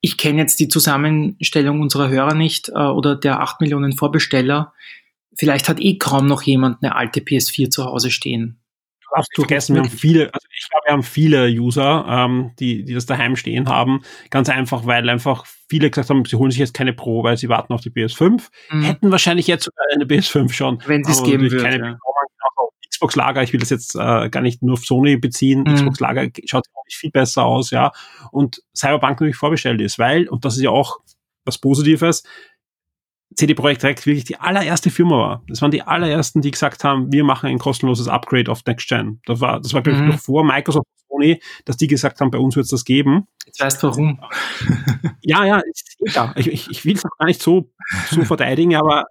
[0.00, 4.72] Ich kenne jetzt die Zusammenstellung unserer Hörer nicht äh, oder der 8 Millionen Vorbesteller.
[5.36, 8.60] Vielleicht hat eh kaum noch jemand eine alte PS4 zu Hause stehen
[9.14, 12.84] darfst du vergessen, wir haben viele, also ich glaube, wir haben viele User, ähm, die,
[12.84, 14.02] die das daheim stehen haben.
[14.30, 17.48] Ganz einfach, weil einfach viele gesagt haben, sie holen sich jetzt keine Pro, weil sie
[17.48, 18.48] warten auf die PS5.
[18.70, 18.82] Mhm.
[18.82, 20.82] Hätten wahrscheinlich jetzt sogar eine PS5 schon.
[20.86, 21.62] Wenn sie es geben würde.
[21.62, 21.98] Keine ja.
[22.94, 25.74] Xbox Lager, ich will das jetzt äh, gar nicht nur auf Sony beziehen, mhm.
[25.74, 27.92] Xbox Lager schaut auch nicht viel besser aus, ja.
[28.30, 31.00] Und Cyberpunk natürlich vorbestellt ist, weil, und das ist ja auch
[31.44, 32.22] was Positives,
[33.36, 35.42] CD Projekt Direct wirklich die allererste Firma war.
[35.48, 39.20] Das waren die allerersten, die gesagt haben, wir machen ein kostenloses Upgrade auf Next Gen.
[39.26, 40.10] Das war, das war glaube ich, mhm.
[40.10, 43.26] noch vor Microsoft Sony, dass die gesagt haben, bei uns wird es das geben.
[43.46, 44.20] Jetzt weißt du warum.
[45.20, 45.60] ja, ja,
[46.14, 47.70] ja ich, ich, ich will es auch gar nicht so,
[48.10, 49.04] so verteidigen, aber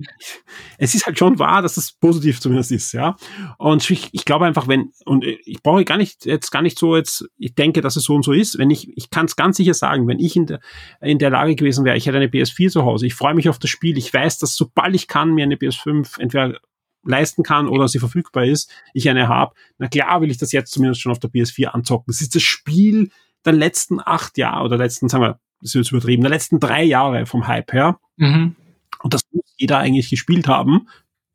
[0.78, 3.16] es ist halt schon wahr, dass es positiv zumindest ist, ja.
[3.58, 6.96] Und ich, ich glaube einfach, wenn, und ich brauche gar nicht, jetzt gar nicht so
[6.96, 9.58] jetzt, ich denke, dass es so und so ist, wenn ich, ich kann es ganz
[9.58, 10.60] sicher sagen, wenn ich in der,
[11.02, 13.60] in der Lage gewesen wäre, ich hätte eine PS4 zu Hause, ich freue mich auf
[13.60, 16.60] das Spiel, ich weiß, dass sobald ich kann, mir eine PS5 entweder
[17.06, 20.72] leisten kann oder sie verfügbar ist, ich eine habe, na klar will ich das jetzt
[20.72, 22.06] zumindest schon auf der PS4 anzocken.
[22.08, 23.10] Das ist das Spiel,
[23.46, 26.84] der letzten acht Jahre oder letzten, sagen wir, das ist jetzt übertrieben, der letzten drei
[26.84, 28.00] Jahre vom Hype her.
[28.18, 28.56] Mhm.
[29.02, 30.88] Und das muss jeder eigentlich gespielt haben.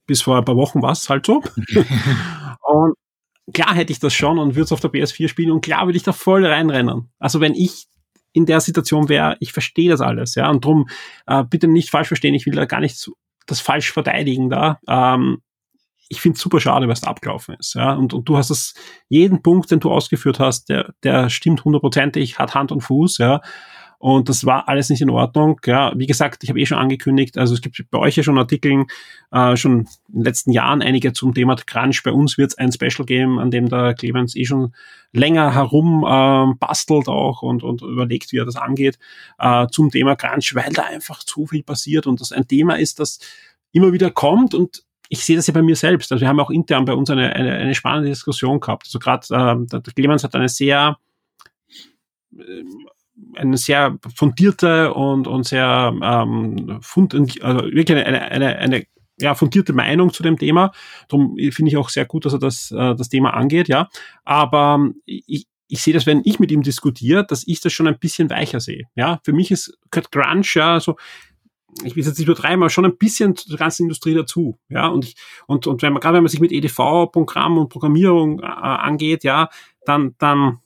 [0.06, 1.42] Bis vor ein paar Wochen war es halt so.
[2.60, 2.94] und
[3.52, 5.96] klar hätte ich das schon und würde es auf der PS4 spielen und klar würde
[5.96, 7.10] ich da voll reinrennen.
[7.18, 7.86] Also wenn ich
[8.32, 10.88] in der Situation wäre, ich verstehe das alles, ja, und drum
[11.26, 13.10] äh, bitte nicht falsch verstehen, ich will da gar nicht
[13.46, 14.78] das falsch verteidigen da.
[14.86, 15.42] Ähm,
[16.08, 17.74] ich finde es super schade, was da abgelaufen ist.
[17.74, 17.92] Ja?
[17.92, 18.74] Und, und du hast das,
[19.08, 23.40] jeden Punkt, den du ausgeführt hast, der, der stimmt hundertprozentig, hat Hand und Fuß, ja.
[24.00, 25.60] Und das war alles nicht in Ordnung.
[25.66, 28.38] Ja, wie gesagt, ich habe eh schon angekündigt, also es gibt bei euch ja schon
[28.38, 28.86] Artikeln,
[29.32, 32.04] äh, schon in den letzten Jahren einige zum Thema Crunch.
[32.04, 34.72] Bei uns wird es ein Special geben, an dem der Clemens eh schon
[35.12, 39.00] länger herum äh, bastelt auch und, und überlegt, wie er das angeht,
[39.40, 43.00] äh, zum Thema Crunch, weil da einfach zu viel passiert und das ein Thema ist,
[43.00, 43.18] das
[43.72, 46.12] immer wieder kommt und ich sehe das ja bei mir selbst.
[46.12, 48.86] Also wir haben auch intern bei uns eine, eine, eine spannende Diskussion gehabt.
[48.86, 50.98] Also gerade ähm, der Clemens hat eine sehr
[52.36, 52.64] äh,
[53.34, 58.84] eine sehr fundierte und, und sehr ähm, fund, also wirklich eine, eine, eine,
[59.20, 60.70] ja, fundierte Meinung zu dem Thema.
[61.08, 63.88] Darum finde ich auch sehr gut, dass er das, äh, das Thema angeht, ja.
[64.24, 67.88] Aber ähm, ich, ich sehe das, wenn ich mit ihm diskutiere, dass ich das schon
[67.88, 68.84] ein bisschen weicher sehe.
[68.94, 70.96] Ja, für mich ist Kurt Grunge ja so,
[71.84, 74.58] ich will jetzt nicht übertreiben, aber schon ein bisschen zur ganzen Industrie dazu.
[74.68, 75.16] Ja, und ich,
[75.46, 79.48] und, und wenn man, gerade wenn man sich mit EDV-Programm und Programmierung äh, angeht, ja,
[79.84, 80.60] dann, dann,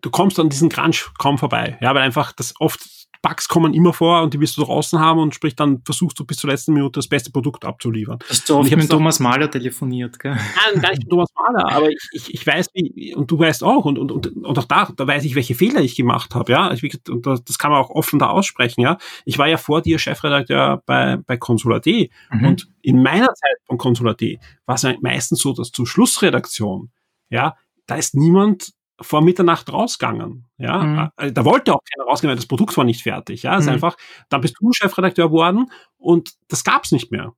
[0.00, 1.78] du kommst an diesen Crunch kaum vorbei.
[1.80, 5.20] Ja, weil einfach das oft Bugs kommen immer vor und die wirst du draußen haben
[5.20, 8.18] und sprich dann versuchst du bis zur letzten Minute das beste Produkt abzuliefern.
[8.28, 10.32] Hast du oft mit Thomas Mahler telefoniert, gell?
[10.32, 13.64] Nein, gar nicht mit Thomas Mahler, aber ich, ich, ich weiß, wie, und du weißt
[13.64, 16.52] auch, und, und, und, und auch da, da weiß ich, welche Fehler ich gemacht habe,
[16.52, 16.72] ja.
[16.72, 18.98] Ich, und das, das kann man auch offen da aussprechen, ja.
[19.24, 22.44] Ich war ja vor dir Chefredakteur bei, bei Consulat mhm.
[22.44, 24.20] und in meiner Zeit von Consulat
[24.66, 26.90] war es meistens so, dass zur Schlussredaktion,
[27.30, 27.56] ja,
[27.86, 30.46] da ist niemand vor Mitternacht rausgegangen.
[30.58, 31.10] Ja, mhm.
[31.16, 33.44] Äh, da wollte auch keiner rausgehen, weil das Produkt war nicht fertig.
[33.44, 33.72] Ja, ist mhm.
[33.72, 33.96] einfach,
[34.28, 37.32] dann bist du Chefredakteur geworden und das gab's nicht mehr.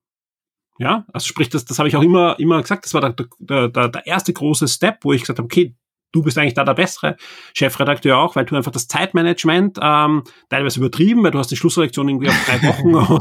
[0.78, 3.68] Ja, also sprich, das, das habe ich auch immer, immer gesagt, das war der, der,
[3.68, 5.76] der, der erste große Step, wo ich gesagt habe, okay,
[6.12, 7.16] du bist eigentlich da der bessere
[7.54, 12.08] Chefredakteur auch, weil du einfach das Zeitmanagement ähm, teilweise übertrieben, weil du hast die Schlussreaktion
[12.08, 12.96] irgendwie auf drei Wochen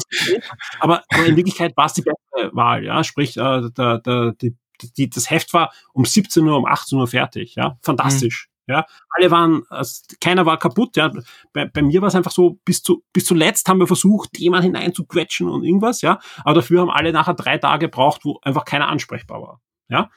[0.79, 4.55] aber, aber in Wirklichkeit war es die beste Wahl, ja, sprich, äh, der, der, die,
[4.97, 8.47] die, das Heft war um 17 Uhr, um 18 Uhr fertig, ja, fantastisch.
[8.47, 8.49] Mhm.
[8.69, 10.95] Ja, alle waren, also keiner war kaputt.
[10.95, 11.11] Ja,
[11.53, 14.75] bei, bei mir war es einfach so, bis zu bis zuletzt haben wir versucht, jemanden
[14.75, 16.01] hineinzuquetschen und irgendwas.
[16.01, 19.61] Ja, aber dafür haben alle nachher drei Tage gebraucht, wo einfach keiner ansprechbar war.
[19.89, 20.11] Ja,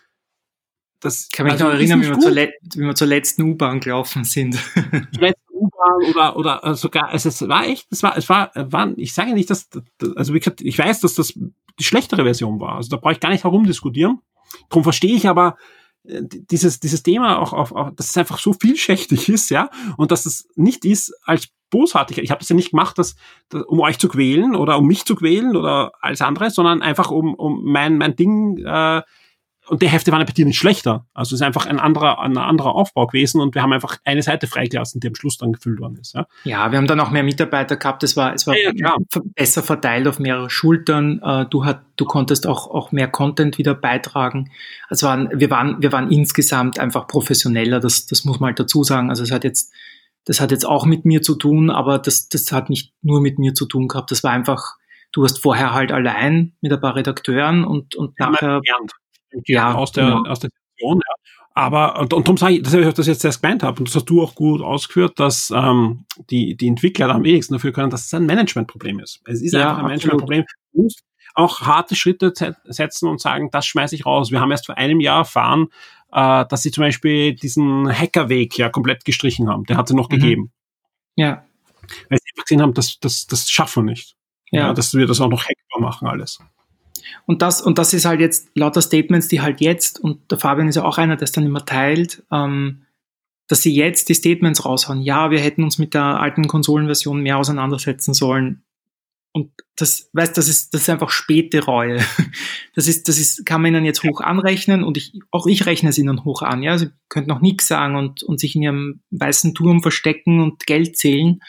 [1.03, 3.81] das ich kann mich also noch erinnern, wie wir, zur, wie wir zur letzten U-Bahn
[3.81, 4.55] gelaufen sind.
[4.55, 8.53] Zur letzten U-Bahn oder oder äh, sogar, also es war echt, es war, es war,
[8.55, 9.69] war ich sage nicht, dass,
[10.15, 11.33] also ich weiß, dass das
[11.79, 12.77] die schlechtere Version war.
[12.77, 14.21] Also da brauche ich gar nicht herumdiskutieren.
[14.69, 15.57] Darum verstehe ich aber
[16.05, 20.11] äh, dieses, dieses Thema auch, auch, auch, dass es einfach so vielschichtig ist, ja, und
[20.11, 22.19] dass es nicht ist als bosartig.
[22.19, 23.17] Ich habe das ja nicht gemacht, dass,
[23.49, 27.11] dass, um euch zu quälen oder um mich zu quälen oder alles andere, sondern einfach
[27.11, 29.03] um, um mein, mein Ding äh,
[29.69, 31.07] und die Hefte waren bei dir nicht schlechter.
[31.15, 34.23] Also es ist einfach ein anderer, ein anderer Aufbau gewesen und wir haben einfach eine
[34.23, 36.15] Seite freigelassen, die am Schluss dann gefüllt worden ist.
[36.15, 38.03] Ja, ja wir haben dann auch mehr Mitarbeiter gehabt.
[38.03, 38.97] Es war, es war ja, ja,
[39.37, 41.21] besser verteilt auf mehrere Schultern.
[41.23, 44.51] Äh, du, hat, du konntest auch, auch mehr Content wieder beitragen.
[44.89, 47.79] Also waren, wir, waren, wir waren insgesamt einfach professioneller.
[47.79, 49.11] Das, das muss man halt dazu sagen.
[49.11, 49.73] Also es hat jetzt,
[50.25, 53.39] das hat jetzt auch mit mir zu tun, aber das, das hat nicht nur mit
[53.39, 54.11] mir zu tun gehabt.
[54.11, 54.75] Das war einfach,
[55.13, 58.61] du hast vorher halt allein mit ein paar Redakteuren und, und nachher
[59.47, 60.25] ja, aus der, genau.
[60.29, 61.15] aus der Situation, ja.
[61.55, 63.95] Aber, und, und darum sage ich, dass ich das jetzt erst gemeint habe, und das
[63.95, 67.91] hast du auch gut ausgeführt, dass ähm, die, die Entwickler da am wenigsten dafür können,
[67.91, 69.21] dass es ein Managementproblem ist.
[69.27, 70.45] Es ist ja, einfach ein Managementproblem.
[70.73, 71.03] Du musst
[71.35, 72.33] auch harte Schritte
[72.65, 74.31] setzen und sagen, das schmeiße ich raus.
[74.31, 75.69] Wir haben erst vor einem Jahr erfahren,
[76.13, 79.65] äh, dass sie zum Beispiel diesen Hackerweg ja komplett gestrichen haben.
[79.65, 80.15] Der hat sie noch mhm.
[80.15, 80.53] gegeben.
[81.17, 81.45] Ja.
[82.09, 84.17] Weil sie einfach gesehen haben, das, das, das schaffen wir nicht.
[84.51, 84.69] Ja.
[84.69, 84.75] ja.
[84.75, 86.39] Dass wir das auch noch hackbar machen, alles.
[87.27, 90.69] Und das, und das ist halt jetzt lauter Statements, die halt jetzt, und der Fabian
[90.69, 92.83] ist ja auch einer, der es dann immer teilt, ähm,
[93.49, 95.03] dass sie jetzt die Statements raushauen.
[95.03, 98.65] Ja, wir hätten uns mit der alten Konsolenversion mehr auseinandersetzen sollen.
[99.33, 101.99] Und das, weißt, das ist, das ist einfach späte Reue.
[102.75, 105.91] Das ist, das ist, kann man ihnen jetzt hoch anrechnen und ich, auch ich rechne
[105.91, 106.63] es ihnen hoch an.
[106.63, 110.65] Ja, sie könnten noch nichts sagen und, und sich in ihrem weißen Turm verstecken und
[110.65, 111.41] Geld zählen.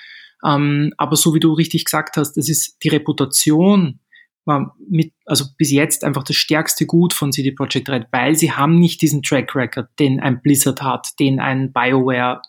[0.44, 4.00] Ähm, aber so wie du richtig gesagt hast, das ist die Reputation
[4.46, 8.52] war mit, also bis jetzt einfach das stärkste Gut von CD Projekt Red, weil sie
[8.52, 12.42] haben nicht diesen Track Record, den ein Blizzard hat, den ein BioWare,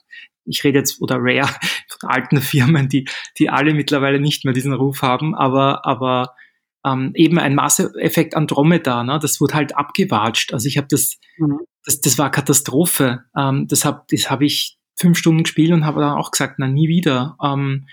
[0.44, 1.48] ich rede jetzt, oder Rare,
[1.88, 6.34] von alten Firmen, die, die alle mittlerweile nicht mehr diesen Ruf haben, aber, aber
[6.84, 10.52] ähm, eben ein Masseeffekt Andromeda, ne, das wurde halt abgewatscht.
[10.52, 11.60] Also ich habe das, mhm.
[11.84, 13.24] das, das war Katastrophe.
[13.36, 16.68] Ähm, das habe das hab ich fünf Stunden gespielt und habe dann auch gesagt, na
[16.68, 17.36] nie wieder.
[17.42, 17.86] Ähm,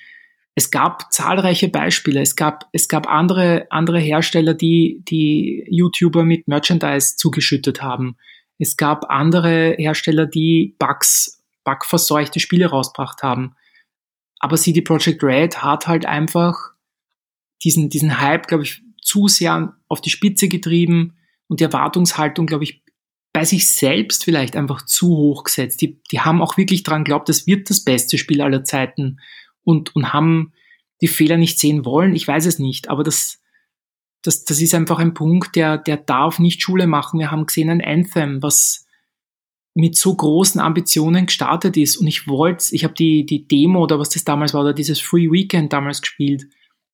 [0.55, 2.21] es gab zahlreiche Beispiele.
[2.21, 8.17] Es gab, es gab andere, andere Hersteller, die, die YouTuber mit Merchandise zugeschüttet haben.
[8.59, 13.55] Es gab andere Hersteller, die Bugs, bugverseuchte Spiele rausgebracht haben.
[14.39, 16.71] Aber CD Projekt Red hat halt einfach
[17.63, 22.63] diesen, diesen Hype, glaube ich, zu sehr auf die Spitze getrieben und die Erwartungshaltung, glaube
[22.63, 22.83] ich,
[23.33, 25.81] bei sich selbst vielleicht einfach zu hoch gesetzt.
[25.81, 29.19] Die, die haben auch wirklich dran geglaubt, das wird das beste Spiel aller Zeiten
[29.63, 30.53] und, und haben
[31.01, 32.15] die Fehler nicht sehen wollen.
[32.15, 33.41] Ich weiß es nicht, aber das,
[34.21, 37.19] das, das ist einfach ein Punkt, der, der darf nicht Schule machen.
[37.19, 38.85] Wir haben gesehen ein Anthem, was
[39.73, 43.99] mit so großen Ambitionen gestartet ist und ich wollte, ich habe die, die Demo oder
[43.99, 46.43] was das damals war oder dieses Free Weekend damals gespielt,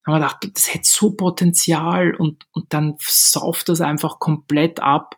[0.06, 5.18] haben wir gedacht, das hätte so Potenzial und, und dann sauft das einfach komplett ab.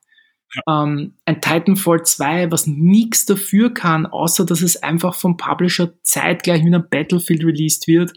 [0.68, 6.64] Ähm, ein Titanfall 2, was nichts dafür kann, außer dass es einfach vom Publisher zeitgleich
[6.64, 8.14] mit einem Battlefield released wird,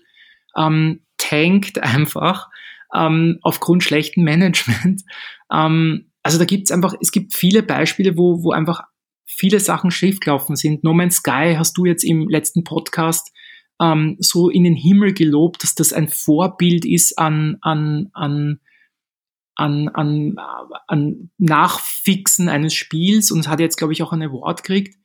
[0.56, 2.48] ähm, tankt einfach.
[2.94, 5.02] ähm, aufgrund schlechten Management.
[5.54, 8.84] Ähm, also da gibt's einfach, es gibt viele Beispiele, wo, wo einfach
[9.26, 10.82] viele Sachen schiefgelaufen sind.
[10.82, 13.30] No Man's Sky hast du jetzt im letzten Podcast
[13.78, 18.60] ähm, so in den Himmel gelobt, dass das ein Vorbild ist an, an, an,
[19.54, 20.36] an, an,
[20.86, 24.96] an Nachfixen eines Spiels und es hat jetzt, glaube ich, auch einen Award gekriegt.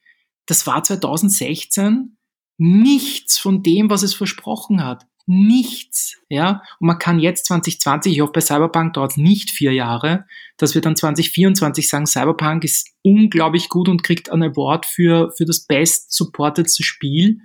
[0.46, 2.18] Das war 2016
[2.58, 5.06] nichts von dem, was es versprochen hat.
[5.30, 6.64] Nichts, ja.
[6.80, 10.26] Und man kann jetzt 2020, ich hoffe, bei Cyberpunk dauert es nicht vier Jahre,
[10.56, 15.44] dass wir dann 2024 sagen, Cyberpunk ist unglaublich gut und kriegt einen Award für, für
[15.44, 17.42] das best supportedste Spiel.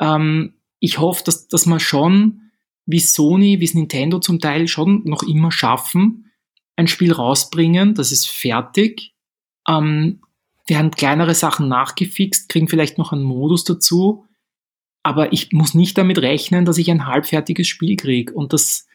[0.00, 2.50] Ähm, ich hoffe, dass, dass man schon,
[2.86, 6.30] wie Sony, wie es Nintendo zum Teil schon noch immer schaffen,
[6.76, 9.14] ein Spiel rausbringen, das ist fertig.
[9.68, 10.20] Ähm,
[10.66, 14.26] werden kleinere Sachen nachgefixt, kriegen vielleicht noch einen Modus dazu,
[15.02, 18.32] aber ich muss nicht damit rechnen, dass ich ein halbfertiges Spiel kriege.
[18.32, 18.86] Und das,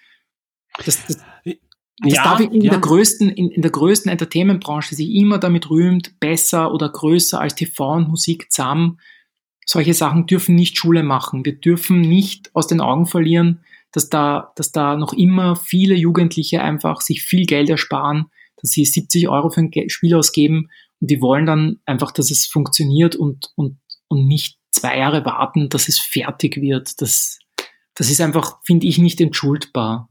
[0.85, 1.17] das, das,
[1.99, 2.71] das ja, darf ich in, ja.
[2.71, 7.39] der größten, in, in der größten Entertainment-Branche, die sich immer damit rühmt, besser oder größer
[7.39, 8.99] als TV und Musik zusammen.
[9.65, 11.43] Solche Sachen dürfen nicht Schule machen.
[11.43, 13.59] Wir dürfen nicht aus den Augen verlieren,
[13.97, 18.27] dass da, dass da noch immer viele Jugendliche einfach sich viel Geld ersparen,
[18.61, 20.69] dass sie 70 Euro für ein Spiel ausgeben
[21.01, 25.69] und die wollen dann einfach, dass es funktioniert und, und, und nicht zwei Jahre warten,
[25.69, 27.01] dass es fertig wird.
[27.01, 27.39] Das,
[27.95, 30.09] das ist einfach, finde ich, nicht entschuldbar.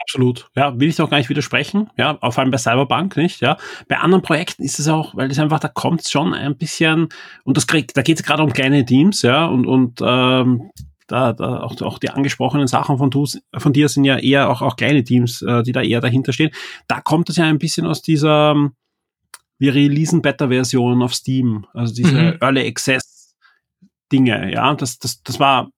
[0.00, 0.50] Absolut.
[0.56, 1.90] Ja, will ich auch gar nicht widersprechen.
[1.96, 3.40] Ja, vor allem bei Cyberbank nicht.
[3.40, 6.56] Ja, bei anderen Projekten ist es auch, weil es einfach, da kommt es schon ein
[6.56, 7.08] bisschen
[7.44, 9.22] und das kriegt, da geht es gerade um kleine Teams.
[9.22, 10.70] Ja, und und ähm,
[11.06, 13.26] da, da auch, auch die angesprochenen Sachen von, du,
[13.56, 16.50] von dir sind ja eher auch, auch kleine Teams, äh, die da eher dahinter stehen.
[16.88, 18.54] Da kommt es ja ein bisschen aus dieser,
[19.58, 22.38] wir releasen Beta-Versionen auf Steam, also diese mhm.
[22.40, 23.16] Early Access
[24.12, 24.74] Dinge, ja.
[24.74, 25.70] Das, das, das war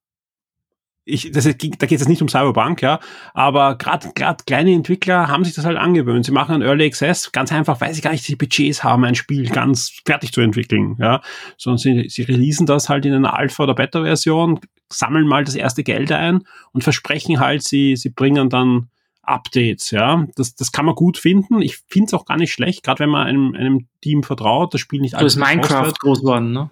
[1.09, 3.01] ich, das, da geht es nicht um Cyberpunk, ja,
[3.33, 6.27] aber gerade gerade kleine Entwickler haben sich das halt angewöhnt.
[6.27, 9.15] Sie machen ein Early Access, ganz einfach, weil sie gar nicht die Budgets haben, ein
[9.15, 11.23] Spiel ganz fertig zu entwickeln, ja,
[11.57, 15.83] sondern sie, sie releasen das halt in einer Alpha- oder Beta-Version, sammeln mal das erste
[15.83, 18.89] Geld ein und versprechen halt, sie, sie bringen dann
[19.23, 20.27] Updates, ja.
[20.37, 21.61] Das, das kann man gut finden.
[21.61, 24.81] Ich finde es auch gar nicht schlecht, gerade wenn man einem, einem Team vertraut, das
[24.81, 25.35] Spiel nicht alles.
[25.35, 26.71] Du ist Minecraft groß geworden, ne?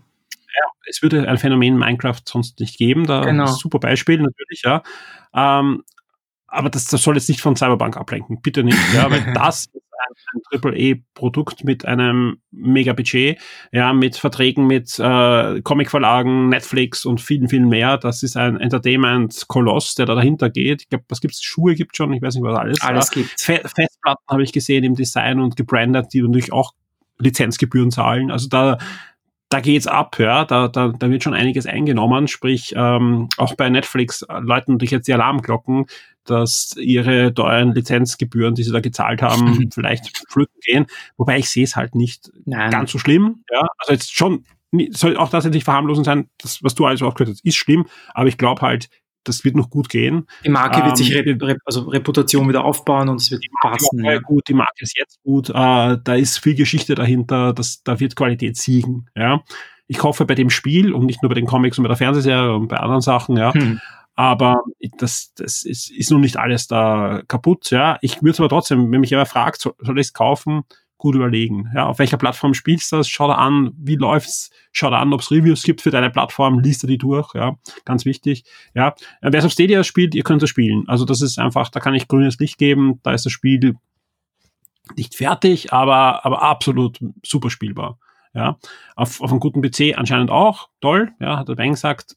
[0.88, 3.06] Es würde ein Phänomen Minecraft sonst nicht geben.
[3.06, 3.46] Da genau.
[3.46, 4.82] super Beispiel natürlich, ja.
[5.34, 5.82] Ähm,
[6.48, 8.40] aber das, das soll jetzt nicht von Cyberpunk ablenken.
[8.40, 13.38] Bitte nicht, ja, weil das ist ein, ein AAA-Produkt mit einem mega Budget,
[13.72, 17.98] ja, mit Verträgen mit äh, Comic-Verlagen, Netflix und vielen, vielen mehr.
[17.98, 20.82] Das ist ein Entertainment-Koloss, der da dahinter geht.
[20.82, 21.42] Ich glaube, was gibt's?
[21.42, 22.80] Schuhe gibt schon, ich weiß nicht, was alles.
[22.80, 23.22] Alles ja.
[23.22, 23.40] gibt.
[23.40, 26.72] Festplatten habe ich gesehen im Design und gebrandet, die natürlich auch
[27.18, 28.30] Lizenzgebühren zahlen.
[28.30, 28.78] Also da,
[29.48, 33.70] da geht's ab, ja, da, da, da wird schon einiges eingenommen, sprich ähm, auch bei
[33.70, 35.86] Netflix läuten natürlich jetzt die Alarmglocken,
[36.24, 40.86] dass ihre teuren Lizenzgebühren, die sie da gezahlt haben, vielleicht flöten gehen,
[41.16, 42.70] wobei ich sehe es halt nicht Nein.
[42.70, 44.44] ganz so schlimm, ja, also jetzt schon
[44.90, 47.86] soll auch das jetzt nicht verharmlosen sein, das, was du alles aufgehört hast, ist schlimm,
[48.14, 48.88] aber ich glaube halt,
[49.28, 50.26] das wird noch gut gehen.
[50.44, 54.04] Die Marke wird sich ähm, Re Re also Reputation wieder aufbauen und es wird passen.
[54.04, 54.18] Ja.
[54.18, 58.16] Gut, die Marke ist jetzt gut, äh, da ist viel Geschichte dahinter, das, da wird
[58.16, 59.08] Qualität siegen.
[59.14, 59.42] Ja.
[59.88, 62.54] Ich hoffe bei dem Spiel und nicht nur bei den Comics und bei der Fernsehserie
[62.54, 63.52] und bei anderen Sachen, ja.
[63.54, 63.80] Hm.
[64.14, 64.62] Aber
[64.96, 67.98] das, das ist, ist nun nicht alles da kaputt, ja.
[68.00, 70.64] Ich würde aber trotzdem, wenn mich jemand fragt, soll, soll ich es kaufen?
[70.98, 71.70] Gut überlegen.
[71.74, 73.08] Ja, auf welcher Plattform spielst du das?
[73.08, 74.50] Schau da an, wie läuft's?
[74.72, 77.56] Schau da an, ob es Reviews gibt für deine Plattform, liest du die durch, ja,
[77.84, 78.44] ganz wichtig.
[78.74, 80.84] Ja, wer es auf Stadia spielt, ihr könnt es spielen.
[80.88, 83.76] Also das ist einfach, da kann ich grünes Licht geben, da ist das Spiel
[84.96, 87.98] nicht fertig, aber, aber absolut super spielbar.
[88.32, 88.58] Ja,
[88.96, 92.16] auf, auf einem guten PC anscheinend auch, toll, ja, hat der Ben gesagt,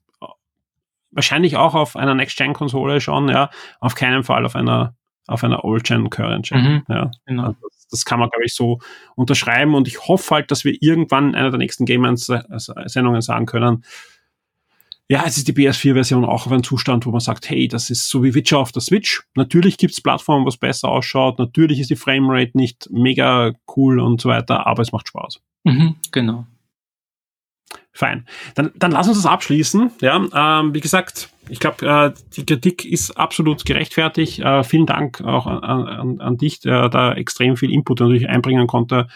[1.11, 3.49] wahrscheinlich auch auf einer Next-Gen-Konsole schon, ja,
[3.79, 4.95] auf keinen Fall auf einer
[5.29, 6.61] auf einer Old-Gen, Current-Gen.
[6.61, 7.11] Mhm, ja.
[7.25, 7.43] Genau.
[7.43, 7.59] Also
[7.89, 8.79] das kann man, glaube ich, so
[9.15, 9.75] unterschreiben.
[9.75, 13.83] Und ich hoffe halt, dass wir irgendwann in einer der nächsten Game-Sendungen sagen können,
[15.11, 18.09] ja, es ist die PS4-Version auch auf einem Zustand, wo man sagt, hey, das ist
[18.09, 19.23] so wie Witcher auf der Switch.
[19.35, 21.39] Natürlich gibt's Plattformen, wo es besser ausschaut.
[21.39, 25.41] Natürlich ist die Framerate nicht mega cool und so weiter, aber es macht Spaß.
[25.63, 26.45] Mhm, genau.
[27.99, 28.25] Fein.
[28.55, 29.91] Dann, dann lass uns das abschließen.
[29.99, 34.39] Ja, ähm, wie gesagt, ich glaube, äh, die Kritik ist absolut gerechtfertigt.
[34.39, 38.67] Äh, vielen Dank auch an, an, an dich, der da extrem viel Input natürlich einbringen
[38.67, 39.07] konnte,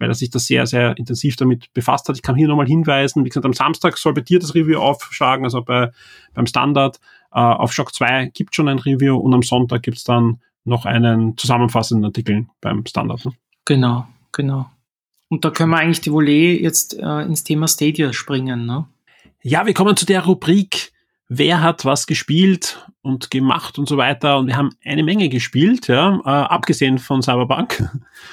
[0.00, 2.16] weil er sich da sehr, sehr intensiv damit befasst hat.
[2.16, 5.44] Ich kann hier nochmal hinweisen, wie gesagt, am Samstag soll bei dir das Review aufschlagen,
[5.44, 5.92] also bei,
[6.34, 6.98] beim Standard.
[7.32, 11.38] Äh, auf Shock 2 gibt schon ein Review und am Sonntag gibt's dann noch einen
[11.38, 13.24] zusammenfassenden Artikel beim Standard.
[13.24, 13.32] Ne?
[13.64, 14.68] Genau, genau.
[15.32, 18.86] Und da können wir eigentlich die Volley jetzt äh, ins Thema Stadia springen, ne?
[19.42, 20.92] Ja, wir kommen zu der Rubrik
[21.36, 24.38] wer hat was gespielt und gemacht und so weiter.
[24.38, 27.82] Und wir haben eine Menge gespielt, ja, äh, abgesehen von Cyberpunk.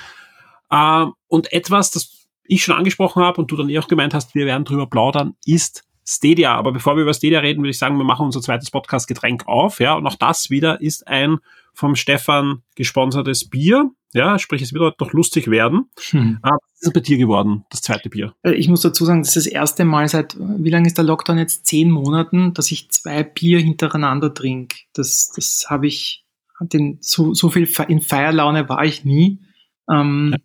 [0.70, 4.36] äh, und etwas, das ich schon angesprochen habe und du dann eh auch gemeint hast,
[4.36, 6.56] wir werden drüber plaudern, ist Stadia.
[6.56, 9.80] Aber bevor wir über Stadia reden, würde ich sagen, wir machen unser zweites Podcast-Getränk auf.
[9.80, 11.38] Ja, und auch das wieder ist ein
[11.74, 13.92] vom Stefan gesponsertes Bier.
[14.14, 15.86] Ja, sprich, es wird doch lustig werden.
[16.10, 16.40] Hm.
[16.42, 18.34] Aber was ist bei dir geworden, das zweite Bier?
[18.42, 21.06] Äh, ich muss dazu sagen, das ist das erste Mal seit, wie lange ist der
[21.06, 21.68] Lockdown jetzt?
[21.68, 24.78] Zehn Monaten, dass ich zwei Bier hintereinander trinke.
[24.94, 26.26] Das, das habe ich,
[26.60, 29.42] den, so, so viel in Feierlaune war ich nie.
[29.88, 30.40] Ähm, ja.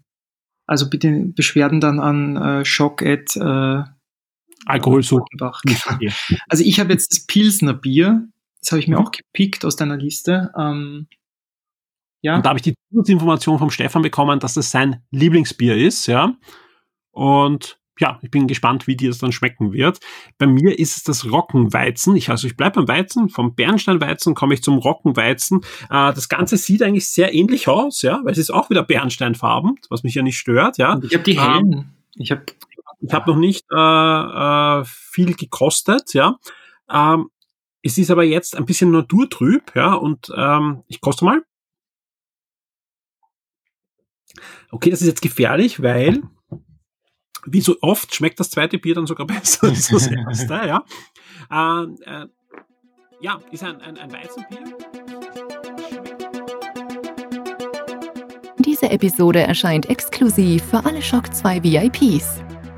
[0.66, 3.82] Also bitte Beschwerden dann an äh, schock at äh,
[4.66, 5.31] Alkoholsucht.
[6.49, 8.27] Also ich habe jetzt das Pilsner Bier.
[8.61, 9.07] Das habe ich mir mhm.
[9.07, 10.53] auch gepickt aus deiner Liste.
[10.59, 11.07] Ähm,
[12.23, 12.36] ja.
[12.36, 16.35] Und da habe ich die Zusatzinformation vom Stefan bekommen, dass das sein Lieblingsbier ist, ja.
[17.11, 20.01] Und ja, ich bin gespannt, wie dir das dann schmecken wird.
[20.39, 22.16] Bei mir ist es das Rockenweizen.
[22.16, 23.28] Ich, also ich bleibe beim Weizen.
[23.28, 25.61] Vom Bernsteinweizen komme ich zum Rockenweizen.
[25.91, 29.77] Äh, das Ganze sieht eigentlich sehr ähnlich aus, ja, weil es ist auch wieder Bernsteinfarben,
[29.91, 30.99] was mich ja nicht stört, ja.
[31.03, 31.73] Ich habe die hellen.
[31.73, 31.85] Ähm,
[32.16, 32.43] ich habe
[33.01, 36.39] ich hab noch nicht äh, äh, viel gekostet, ja.
[36.91, 37.31] Ähm,
[37.83, 41.43] es ist aber jetzt ein bisschen naturtrüb, ja, und ähm, ich koste mal.
[44.71, 46.23] Okay, das ist jetzt gefährlich, weil
[47.47, 50.85] wie so oft schmeckt das zweite Bier dann sogar besser als das erste, ja.
[51.51, 52.27] Äh, äh,
[53.21, 54.77] ja, ist ein, ein, ein Weizenbier.
[58.59, 62.43] Diese Episode erscheint exklusiv für alle Shock 2 VIPs.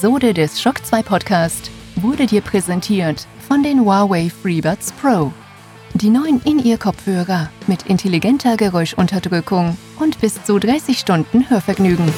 [0.00, 5.30] Episode des Shock 2 Podcast wurde dir präsentiert von den Huawei FreeBuds Pro.
[5.92, 12.10] Die neuen In-Ear-Kopfhörer mit intelligenter Geräuschunterdrückung und bis zu 30 Stunden Hörvergnügen.